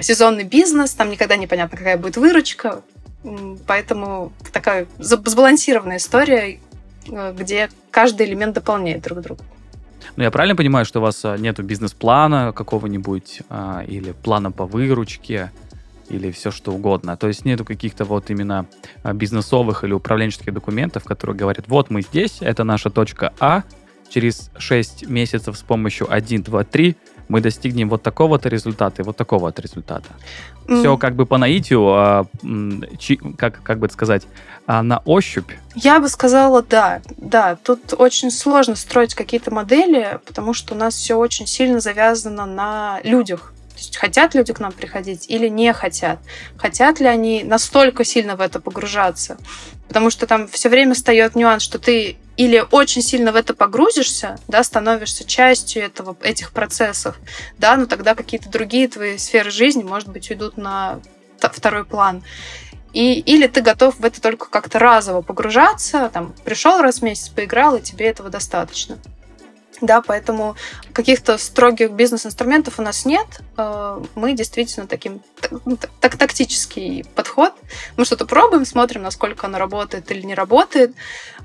[0.00, 2.82] сезонный бизнес, там никогда непонятно, какая будет выручка.
[3.66, 6.58] Поэтому такая сбалансированная история,
[7.08, 9.44] э, где каждый элемент дополняет друг друга.
[10.16, 14.66] Ну, я правильно понимаю, что у вас а, нет бизнес-плана какого-нибудь а, или плана по
[14.66, 15.52] выручке?
[16.12, 17.16] Или все что угодно.
[17.16, 18.66] То есть нету каких-то вот именно
[19.02, 23.62] а, бизнесовых или управленческих документов, которые говорят, вот мы здесь, это наша точка А,
[24.08, 26.96] через 6 месяцев с помощью 1, 2, 3
[27.28, 30.08] мы достигнем вот такого-то результата и вот такого-то результата.
[30.66, 30.80] Mm.
[30.80, 32.26] Все как бы по наитию, а,
[32.98, 34.24] чи, как, как бы это сказать,
[34.66, 35.50] а, на ощупь.
[35.74, 37.00] Я бы сказала, да.
[37.16, 42.44] Да, тут очень сложно строить какие-то модели, потому что у нас все очень сильно завязано
[42.44, 46.20] на людях есть хотят люди к нам приходить или не хотят?
[46.56, 49.36] Хотят ли они настолько сильно в это погружаться?
[49.88, 54.38] Потому что там все время встает нюанс, что ты или очень сильно в это погрузишься,
[54.48, 57.18] да, становишься частью этого, этих процессов,
[57.58, 61.00] да, но тогда какие-то другие твои сферы жизни, может быть, уйдут на
[61.38, 62.22] второй план.
[62.94, 67.28] И, или ты готов в это только как-то разово погружаться, там, пришел раз в месяц,
[67.28, 68.98] поиграл, и тебе этого достаточно.
[69.82, 70.54] Да, поэтому
[70.92, 73.26] каких-то строгих бизнес-инструментов у нас нет.
[73.56, 75.20] Э, мы действительно таким
[75.64, 77.52] ну, так, тактический подход.
[77.96, 80.94] Мы что-то пробуем, смотрим, насколько оно работает или не работает,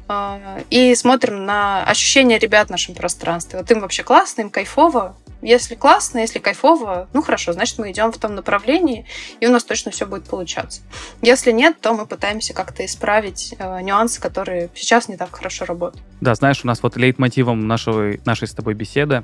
[0.07, 3.57] э, и смотрим на ощущения ребят в нашем пространстве.
[3.57, 8.11] Вот им вообще классно, им кайфово, если классно, если кайфово, ну хорошо, значит, мы идем
[8.11, 9.05] в том направлении,
[9.39, 10.81] и у нас точно все будет получаться.
[11.21, 16.03] Если нет, то мы пытаемся как-то исправить э, нюансы, которые сейчас не так хорошо работают.
[16.21, 19.23] Да, знаешь, у нас вот лейтмотивом нашего, нашей с тобой беседы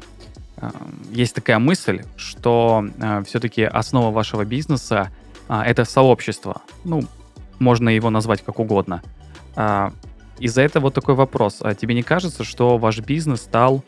[0.58, 0.70] э,
[1.12, 5.12] есть такая мысль, что э, все-таки основа вашего бизнеса
[5.50, 6.62] э, это сообщество.
[6.84, 7.04] Ну,
[7.60, 9.02] можно его назвать как угодно.
[9.56, 9.90] Э,
[10.40, 11.58] из-за этого вот такой вопрос.
[11.62, 13.84] А тебе не кажется, что ваш бизнес стал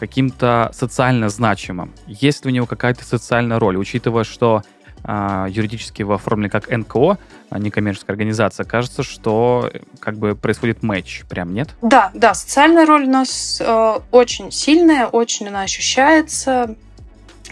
[0.00, 1.92] каким-то социально значимым?
[2.06, 4.62] Есть ли у него какая-то социальная роль, учитывая, что
[5.04, 7.18] э, юридически его оформлены как НКО,
[7.50, 11.68] а некоммерческая организация, кажется, что э, как бы происходит матч, прям нет?
[11.82, 16.74] Да, да, социальная роль у нас э, очень сильная, очень она ощущается.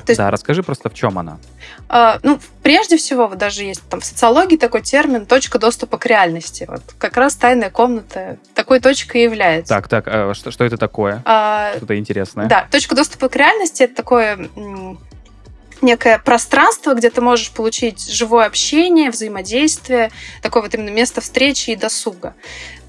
[0.05, 1.39] То есть, да, расскажи просто, в чем она.
[1.89, 6.07] Uh, ну, прежде всего, вот даже есть там в социологии такой термин «точка доступа к
[6.07, 6.67] реальности».
[6.69, 9.75] Вот как раз тайная комната такой точкой является.
[9.75, 11.23] Так, так, а что, что это такое?
[11.25, 12.47] Uh, Что-то интересное.
[12.47, 14.49] Да, точка доступа к реальности— это такое
[15.83, 20.11] некое пространство, где ты можешь получить живое общение, взаимодействие,
[20.43, 22.35] такое вот именно место встречи и досуга.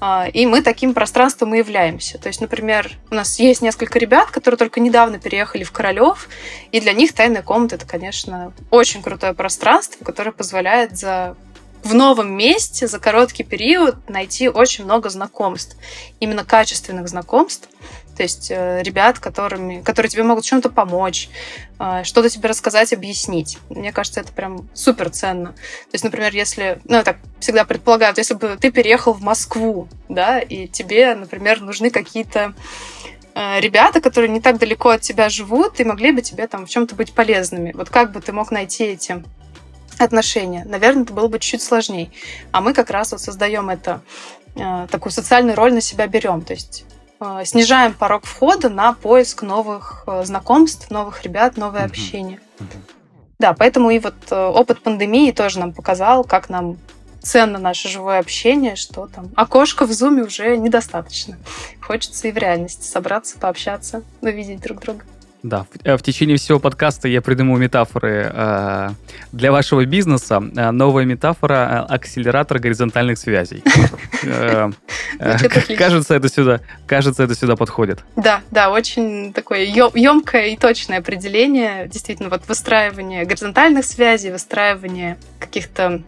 [0.00, 2.18] А, и мы таким пространством и являемся.
[2.18, 6.28] То есть, например, у нас есть несколько ребят, которые только недавно переехали в Королев,
[6.72, 11.36] и для них тайная комната это, конечно, очень крутое пространство, которое позволяет за
[11.82, 15.76] в новом месте за короткий период найти очень много знакомств,
[16.18, 17.68] именно качественных знакомств,
[18.20, 21.30] то есть э, ребят, которыми, которые тебе могут чем-то помочь,
[21.78, 23.56] э, что-то тебе рассказать, объяснить.
[23.70, 25.52] Мне кажется, это прям супер ценно.
[25.52, 29.88] То есть, например, если, ну, я так всегда предполагаю, если бы ты переехал в Москву,
[30.10, 32.52] да, и тебе, например, нужны какие-то
[33.34, 36.68] э, ребята, которые не так далеко от тебя живут и могли бы тебе там в
[36.68, 37.72] чем-то быть полезными.
[37.72, 39.24] Вот как бы ты мог найти эти
[39.98, 40.66] отношения?
[40.66, 42.10] Наверное, это было бы чуть-чуть сложнее.
[42.52, 44.02] А мы как раз вот создаем это
[44.90, 46.42] такую социальную роль на себя берем.
[46.42, 46.84] То есть
[47.44, 52.40] снижаем порог входа на поиск новых э, знакомств, новых ребят, новое общение.
[53.38, 56.78] Да, поэтому и вот э, опыт пандемии тоже нам показал, как нам
[57.22, 61.38] ценно наше живое общение, что там окошко в зуме уже недостаточно.
[61.80, 65.04] Хочется и в реальности собраться, пообщаться, увидеть друг друга.
[65.42, 68.88] Да, в, э, в течение всего подкаста я придумаю метафоры э,
[69.32, 70.42] для вашего бизнеса.
[70.56, 73.62] Э, новая метафора э, акселератор горизонтальных связей.
[75.76, 78.00] Кажется, это сюда, кажется, это сюда подходит.
[78.16, 81.88] Да, да, очень такое емкое и точное определение.
[81.88, 86.02] Действительно, вот выстраивание горизонтальных связей, выстраивание каких-то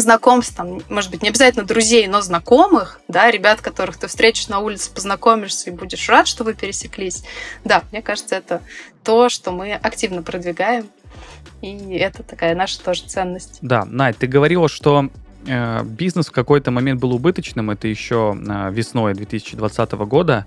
[0.00, 4.58] знакомств, там, может быть, не обязательно друзей, но знакомых, да, ребят, которых ты встретишь на
[4.58, 7.24] улице, познакомишься и будешь рад, что вы пересеклись.
[7.64, 8.60] Да, мне кажется, это
[9.02, 10.88] то, что мы активно продвигаем,
[11.62, 13.58] и это такая наша тоже ценность.
[13.62, 15.08] Да, Надь, ты говорила, что
[15.46, 20.46] э, бизнес в какой-то момент был убыточным, это еще э, весной 2020 года.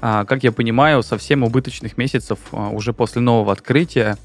[0.00, 4.16] А, как я понимаю, совсем убыточных месяцев э, уже после нового открытия,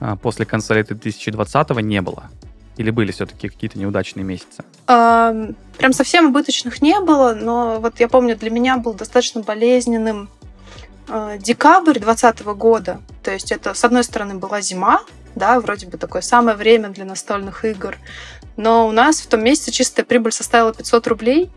[0.00, 2.24] э, после конца лета 2020 не было.
[2.76, 4.64] Или были все-таки какие-то неудачные месяцы?
[4.86, 10.30] Эм, прям совсем убыточных не было, но вот я помню, для меня был достаточно болезненным
[11.08, 13.00] э, декабрь 2020 года.
[13.22, 15.02] То есть это, с одной стороны, была зима,
[15.34, 17.96] да, вроде бы такое самое время для настольных игр.
[18.56, 21.50] Но у нас в том месяце чистая прибыль составила 500 рублей.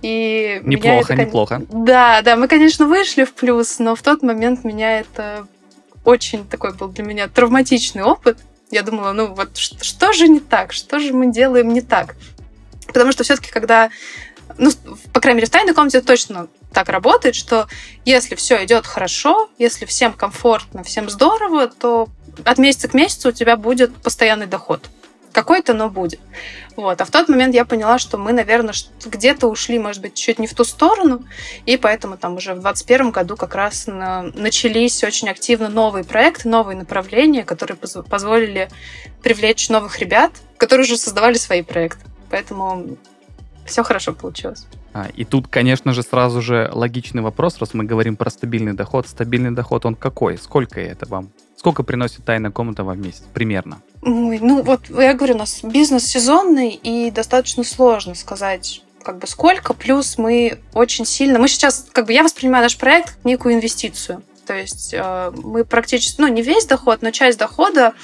[0.00, 1.62] И неплохо, это, неплохо.
[1.70, 5.46] Да, да, мы, конечно, вышли в плюс, но в тот момент меня это
[6.04, 8.38] очень такой был для меня травматичный опыт.
[8.70, 12.16] Я думала, ну вот что, что же не так, что же мы делаем не так?
[12.86, 13.90] Потому что все-таки, когда,
[14.56, 14.70] ну,
[15.12, 17.66] по крайней мере, в тайной комнате точно так работает, что
[18.04, 22.08] если все идет хорошо, если всем комфортно, всем здорово, то
[22.44, 24.88] от месяца к месяцу у тебя будет постоянный доход.
[25.32, 26.20] Какой-то, но будет.
[26.76, 27.00] Вот.
[27.00, 28.74] А в тот момент я поняла, что мы, наверное,
[29.04, 31.24] где-то ушли, может быть, чуть не в ту сторону,
[31.66, 36.76] и поэтому там уже в 2021 году как раз начались очень активно новые проекты, новые
[36.76, 38.68] направления, которые позволили
[39.22, 42.04] привлечь новых ребят, которые уже создавали свои проекты.
[42.30, 42.96] Поэтому
[43.66, 44.66] все хорошо получилось.
[44.98, 49.06] А, и тут, конечно же, сразу же логичный вопрос, раз мы говорим про стабильный доход.
[49.06, 50.38] Стабильный доход, он какой?
[50.38, 51.30] Сколько это вам?
[51.56, 53.22] Сколько приносит тайная комната вам в месяц?
[53.32, 53.80] Примерно.
[54.02, 59.26] Ой, ну вот я говорю, у нас бизнес сезонный и достаточно сложно сказать как бы
[59.26, 61.38] сколько, плюс мы очень сильно...
[61.38, 64.22] Мы сейчас, как бы я воспринимаю наш проект как некую инвестицию.
[64.46, 67.94] То есть э, мы практически, ну не весь доход, но часть дохода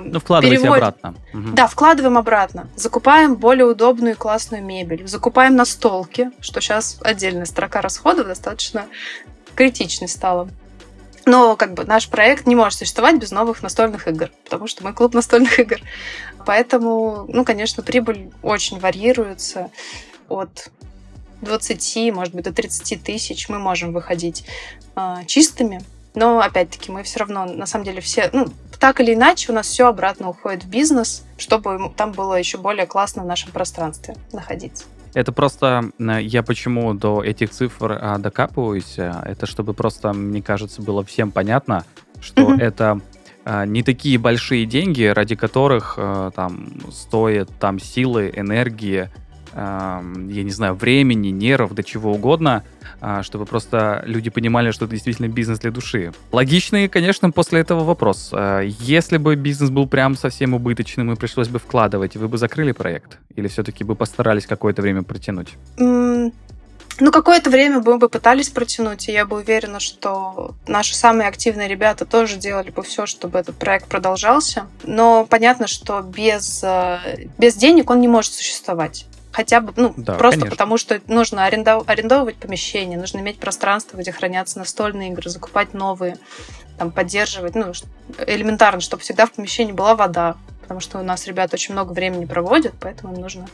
[0.00, 0.78] ну, вкладываете перевод...
[0.78, 1.14] обратно.
[1.34, 1.52] Угу.
[1.52, 2.68] Да, вкладываем обратно.
[2.76, 5.06] Закупаем более удобную и классную мебель.
[5.06, 8.86] Закупаем настолки, что сейчас отдельная строка расходов достаточно
[9.54, 10.48] критичной стала.
[11.26, 14.94] Но как бы наш проект не может существовать без новых настольных игр, потому что мы
[14.94, 15.78] клуб настольных игр.
[16.46, 19.70] Поэтому, ну, конечно, прибыль очень варьируется
[20.28, 20.70] от
[21.42, 24.44] 20, может быть, до 30 тысяч мы можем выходить
[24.96, 25.82] э, чистыми.
[26.18, 28.48] Но, опять-таки, мы все равно, на самом деле, все, ну,
[28.80, 32.86] так или иначе, у нас все обратно уходит в бизнес, чтобы там было еще более
[32.86, 34.86] классно в нашем пространстве находиться.
[35.14, 38.98] Это просто я почему до этих цифр а, докапываюсь.
[38.98, 41.84] Э, это чтобы просто, мне кажется, было всем понятно,
[42.20, 42.60] что mm-hmm.
[42.60, 43.00] это
[43.44, 49.08] а, не такие большие деньги, ради которых а, там стоят там силы, энергии,
[49.58, 52.64] я не знаю, времени, нервов, до чего угодно,
[53.00, 56.12] а, чтобы просто люди понимали, что это действительно бизнес для души.
[56.32, 58.30] Логичный, конечно, после этого вопрос.
[58.32, 62.72] А, если бы бизнес был прям совсем убыточным и пришлось бы вкладывать, вы бы закрыли
[62.72, 63.18] проект?
[63.36, 65.54] Или все-таки бы постарались какое-то время протянуть?
[67.00, 71.68] Ну, какое-то время мы бы пытались протянуть, и я бы уверена, что наши самые активные
[71.68, 74.66] ребята тоже делали бы все, чтобы этот проект продолжался.
[74.82, 79.06] Но понятно, что без, э, без денег он не может существовать.
[79.32, 80.56] Хотя бы, ну, да, просто конечно.
[80.56, 81.88] потому, что нужно арендов...
[81.88, 86.16] арендовывать помещение, нужно иметь пространство, где хранятся настольные игры, закупать новые,
[86.78, 87.72] там, поддерживать, ну,
[88.26, 92.24] элементарно, чтобы всегда в помещении была вода, потому что у нас ребята очень много времени
[92.24, 93.46] проводят, поэтому им нужно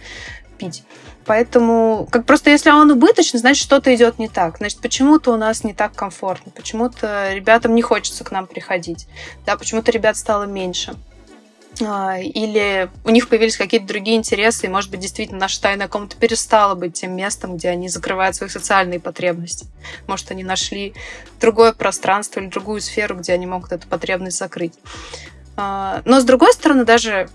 [0.59, 0.85] пить.
[1.25, 4.59] Поэтому, как просто если он убыточный, значит, что-то идет не так.
[4.59, 9.09] Значит, почему-то у нас не так комфортно, почему-то ребятам не хочется к нам приходить,
[9.45, 10.95] да, почему-то ребят стало меньше.
[11.83, 16.17] А, или у них появились какие-то другие интересы, и, может быть, действительно наша тайная комната
[16.17, 19.67] перестала быть тем местом, где они закрывают свои социальные потребности.
[20.07, 20.95] Может, они нашли
[21.41, 24.75] другое пространство или другую сферу, где они могут эту потребность закрыть.
[25.57, 27.29] А, но, с другой стороны, даже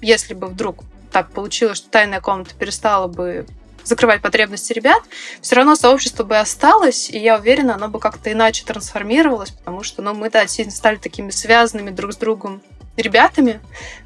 [0.00, 3.46] если бы вдруг так получилось, что тайная комната перестала бы
[3.84, 5.02] закрывать потребности ребят,
[5.40, 10.02] все равно сообщество бы осталось, и я уверена, оно бы как-то иначе трансформировалось, потому что
[10.02, 12.62] ну, мы да, стали такими связанными друг с другом
[12.96, 13.60] ребятами,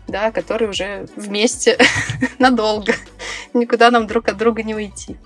[0.06, 1.78] да, которые уже вместе
[2.38, 2.94] надолго.
[3.52, 5.16] Никуда нам друг от друга не уйти.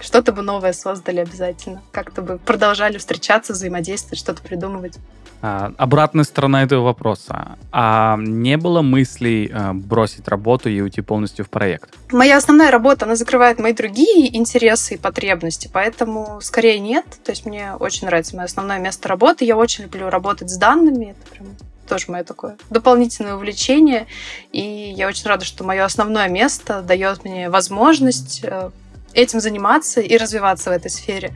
[0.00, 1.82] Что-то бы новое создали обязательно.
[1.90, 4.98] Как-то бы продолжали встречаться, взаимодействовать, что-то придумывать.
[5.46, 7.58] А, обратная сторона этого вопроса.
[7.70, 11.94] А не было мыслей а, бросить работу и уйти полностью в проект?
[12.10, 17.04] Моя основная работа, она закрывает мои другие интересы и потребности, поэтому скорее нет.
[17.24, 19.44] То есть мне очень нравится мое основное место работы.
[19.44, 21.14] Я очень люблю работать с данными.
[21.14, 21.48] Это прям
[21.88, 24.06] тоже мое такое дополнительное увлечение.
[24.52, 24.60] И
[24.96, 28.70] я очень рада, что мое основное место дает мне возможность э,
[29.12, 31.32] этим заниматься и развиваться в этой сфере.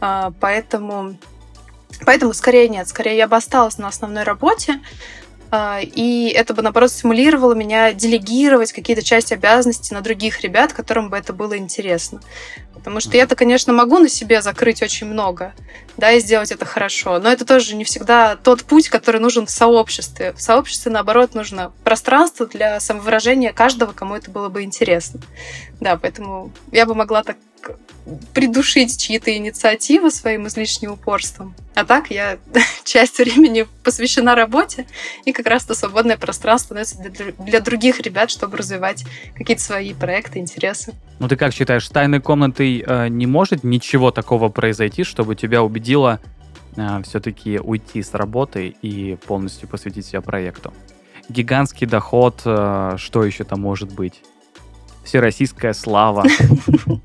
[0.00, 1.16] А, поэтому,
[2.04, 2.88] поэтому скорее нет.
[2.88, 4.80] Скорее я бы осталась на основной работе,
[5.82, 11.16] и это бы, наоборот, стимулировало меня делегировать какие-то части обязанностей на других ребят, которым бы
[11.16, 12.20] это было интересно.
[12.74, 15.52] Потому что я-то, конечно, могу на себе закрыть очень много,
[15.98, 19.50] да, и сделать это хорошо, но это тоже не всегда тот путь, который нужен в
[19.50, 20.32] сообществе.
[20.32, 25.20] В сообществе, наоборот, нужно пространство для самовыражения каждого, кому это было бы интересно.
[25.80, 27.36] Да, поэтому я бы могла так
[28.34, 31.54] придушить чьи-то инициативы своим излишним упорством.
[31.74, 32.38] А так я
[32.84, 34.86] часть времени посвящена работе,
[35.24, 39.04] и как раз то свободное пространство становится для, для других ребят, чтобы развивать
[39.34, 40.94] какие-то свои проекты, интересы.
[41.18, 46.20] Ну ты как считаешь, тайной комнатой э, не может ничего такого произойти, чтобы тебя убедило
[46.76, 50.72] э, все-таки уйти с работы и полностью посвятить себя проекту?
[51.28, 54.22] Гигантский доход, э, что еще там может быть?
[55.10, 56.24] Всероссийская слава.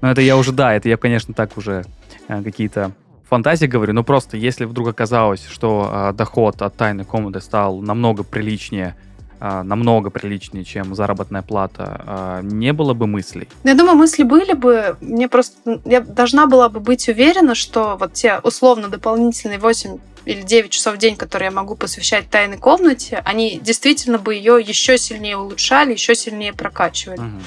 [0.01, 1.83] Ну это я уже, да, это я, конечно, так уже
[2.27, 2.91] э, какие-то
[3.27, 8.23] фантазии говорю, но просто если вдруг оказалось, что э, доход от тайной комнаты стал намного
[8.23, 8.95] приличнее,
[9.39, 13.47] э, намного приличнее, чем заработная плата, э, не было бы мыслей?
[13.63, 14.97] Я думаю, мысли были бы.
[15.01, 15.81] Мне просто...
[15.85, 20.95] Я должна была бы быть уверена, что вот те условно дополнительные 8 или 9 часов
[20.95, 25.93] в день, которые я могу посвящать тайной комнате, они действительно бы ее еще сильнее улучшали,
[25.93, 27.19] еще сильнее прокачивали.
[27.19, 27.41] Угу.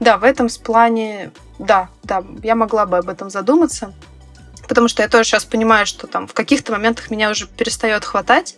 [0.00, 3.94] Да, в этом плане, да, да, я могла бы об этом задуматься
[4.70, 8.54] потому что я тоже сейчас понимаю, что там в каких-то моментах меня уже перестает хватать,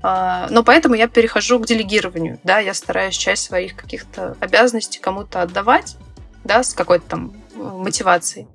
[0.00, 5.42] а, но поэтому я перехожу к делегированию, да, я стараюсь часть своих каких-то обязанностей кому-то
[5.42, 5.96] отдавать,
[6.44, 8.46] да, с какой-то там э, мотивацией.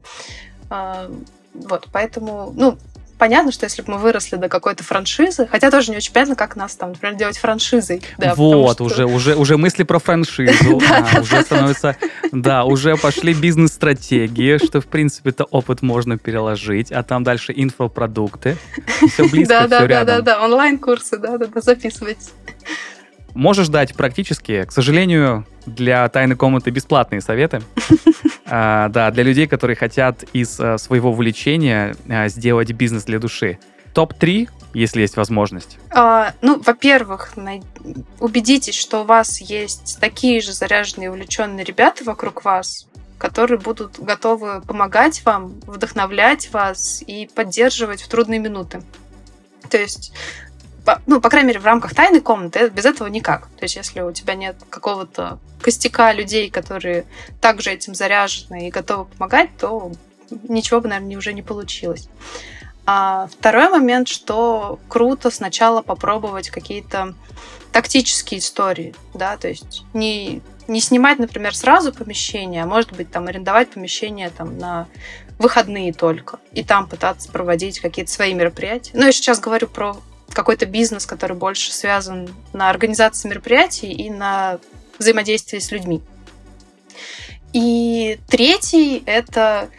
[0.69, 1.11] А,
[1.53, 2.77] вот, поэтому, ну,
[3.17, 6.55] понятно, что если бы мы выросли до какой-то франшизы, хотя тоже не очень понятно, как
[6.55, 8.01] нас там, например, делать франшизой.
[8.17, 8.83] Да, вот, что...
[8.83, 10.77] уже, уже, уже мысли про франшизу,
[11.21, 11.97] уже становится,
[12.31, 18.57] да, уже пошли бизнес-стратегии, что, в принципе, это опыт можно переложить, а там дальше инфопродукты,
[19.11, 20.07] все близко, все рядом.
[20.07, 22.31] Да-да-да, онлайн-курсы, да-да-да, записывайтесь.
[23.33, 27.61] Можешь дать практически, к сожалению, для тайной комнаты бесплатные советы.
[28.47, 33.57] А, да, для людей, которые хотят из а, своего увлечения а, сделать бизнес для души.
[33.95, 35.79] Топ-3, если есть возможность.
[36.41, 37.33] ну, во-первых,
[38.19, 42.87] убедитесь, что у вас есть такие же заряженные, увлеченные ребята вокруг вас,
[43.17, 48.83] которые будут готовы помогать вам, вдохновлять вас и поддерживать в трудные минуты.
[49.69, 50.13] То есть
[50.85, 53.47] по, ну, по крайней мере, в рамках тайной комнаты без этого никак.
[53.57, 57.05] То есть, если у тебя нет какого-то костяка людей, которые
[57.41, 59.91] также этим заряжены и готовы помогать, то
[60.47, 62.07] ничего бы, наверное, уже не получилось.
[62.85, 67.15] А второй момент, что круто сначала попробовать какие-то
[67.71, 73.27] тактические истории, да, то есть не, не снимать, например, сразу помещение, а может быть, там,
[73.27, 74.87] арендовать помещение там на
[75.39, 78.91] выходные только, и там пытаться проводить какие-то свои мероприятия.
[78.93, 79.97] Ну, я сейчас говорю про
[80.31, 84.59] какой-то бизнес, который больше связан на организации мероприятий и на
[84.97, 86.01] взаимодействии с людьми.
[87.53, 89.69] И третий— это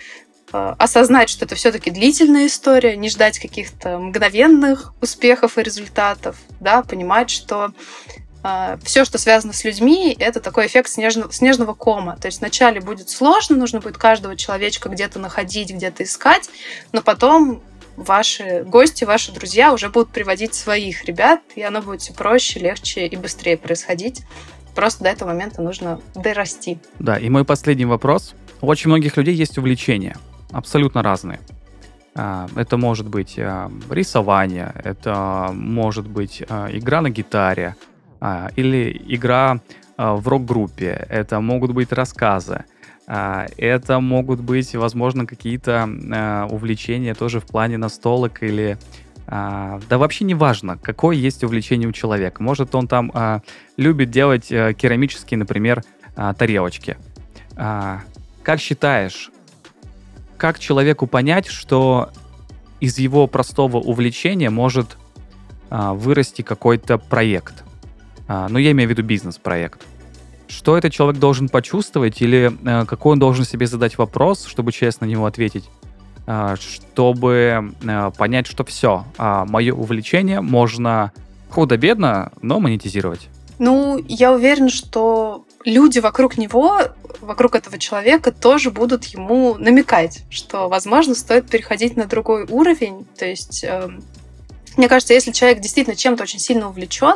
[0.53, 6.83] э, осознать, что это все-таки длительная история, не ждать каких-то мгновенных успехов и результатов, да,
[6.83, 7.73] понимать, что
[8.43, 12.17] э, все, что связано с людьми, это такой эффект снежного, снежного кома.
[12.17, 16.49] То есть вначале будет сложно, нужно будет каждого человечка где-то находить, где-то искать,
[16.93, 17.63] но потом
[17.97, 23.07] ваши гости, ваши друзья уже будут приводить своих ребят, и оно будет все проще, легче
[23.07, 24.23] и быстрее происходить.
[24.75, 26.79] Просто до этого момента нужно дорасти.
[26.99, 28.35] Да, и мой последний вопрос.
[28.61, 30.17] У очень многих людей есть увлечения,
[30.53, 31.41] абсолютно разные.
[32.15, 37.77] А, это может быть а, рисование, это может быть а, игра на гитаре
[38.57, 39.61] или игра
[39.99, 42.65] в рок-группе, это могут быть рассказы,
[43.07, 48.79] это могут быть, возможно, какие-то а, увлечения тоже в плане настолок или
[49.29, 52.43] а, да вообще не важно, какое есть увлечение у человека.
[52.43, 53.43] Может, он там а,
[53.77, 55.85] любит делать а, керамические, например,
[56.15, 56.97] а, тарелочки.
[57.57, 58.03] А,
[58.43, 59.31] как считаешь,
[60.37, 62.11] как человеку понять, что
[62.81, 64.97] из его простого увлечения может
[65.71, 67.65] а, вырасти какой-то проект?
[68.29, 69.83] А, ну, я имею в виду бизнес-проект.
[70.49, 75.07] Что этот человек должен почувствовать или э, какой он должен себе задать вопрос, чтобы честно
[75.07, 75.65] на него ответить,
[76.27, 81.13] э, чтобы э, понять, что все, э, а, мое увлечение можно
[81.51, 83.29] худо-бедно, но монетизировать?
[83.59, 86.79] Ну, я уверен, что люди вокруг него,
[87.21, 93.27] вокруг этого человека тоже будут ему намекать, что, возможно, стоит переходить на другой уровень, то
[93.27, 93.89] есть э,
[94.77, 97.15] мне кажется, если человек действительно чем-то очень сильно увлечен,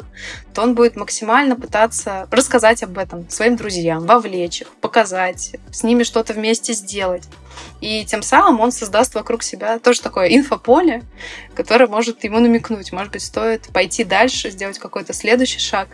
[0.55, 6.03] то он будет максимально пытаться рассказать об этом своим друзьям, вовлечь их, показать, с ними
[6.03, 7.25] что-то вместе сделать.
[7.81, 11.03] И тем самым он создаст вокруг себя тоже такое инфополе,
[11.55, 12.93] которое может ему намекнуть.
[12.93, 15.89] Может быть, стоит пойти дальше, сделать какой-то следующий шаг.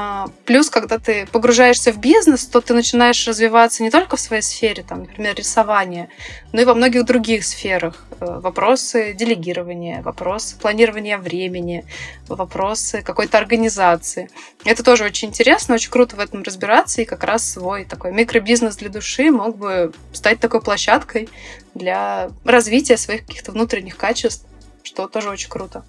[0.00, 4.42] А, плюс, когда ты погружаешься в бизнес, то ты начинаешь развиваться не только в своей
[4.42, 6.08] сфере, там, например, рисования,
[6.52, 8.04] но и во многих других сферах.
[8.20, 11.84] Э, вопросы делегирования, вопросы планирования времени,
[12.28, 14.30] вопросы какой-то организации.
[14.64, 18.76] Это тоже очень интересно, очень круто в этом разбираться, и как раз свой такой микробизнес
[18.76, 21.28] для души мог бы стать такой площадкой
[21.74, 24.46] для развития своих каких-то внутренних качеств,
[24.84, 25.82] что тоже очень круто.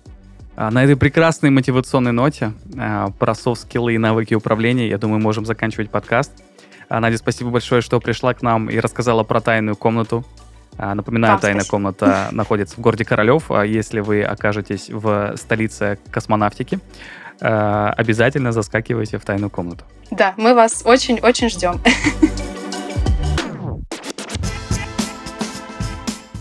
[0.59, 5.45] А, на этой прекрасной мотивационной ноте а, про софт-скиллы и навыки управления, я думаю, можем
[5.45, 6.33] заканчивать подкаст.
[6.89, 10.25] А, Надя, спасибо большое, что пришла к нам и рассказала про тайную комнату.
[10.77, 11.71] Напоминаю, да, тайная спасибо.
[11.71, 13.49] комната находится в городе Королев.
[13.49, 16.79] Если вы окажетесь в столице космонавтики,
[17.39, 19.85] обязательно заскакивайте в тайную комнату.
[20.11, 21.79] Да, мы вас очень-очень ждем.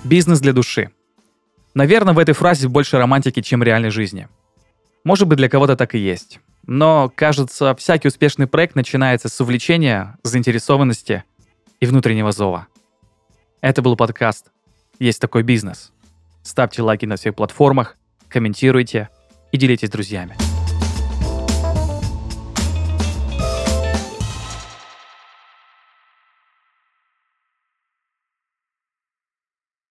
[0.02, 0.90] Бизнес для души.
[1.78, 4.26] Наверное, в этой фразе больше романтики, чем реальной жизни.
[5.04, 6.40] Может быть, для кого-то так и есть.
[6.66, 11.22] Но, кажется, всякий успешный проект начинается с увлечения, заинтересованности
[11.78, 12.66] и внутреннего зова.
[13.60, 14.46] Это был подкаст
[14.98, 15.92] «Есть такой бизнес».
[16.42, 17.96] Ставьте лайки на всех платформах,
[18.28, 19.08] комментируйте
[19.52, 20.47] и делитесь с друзьями.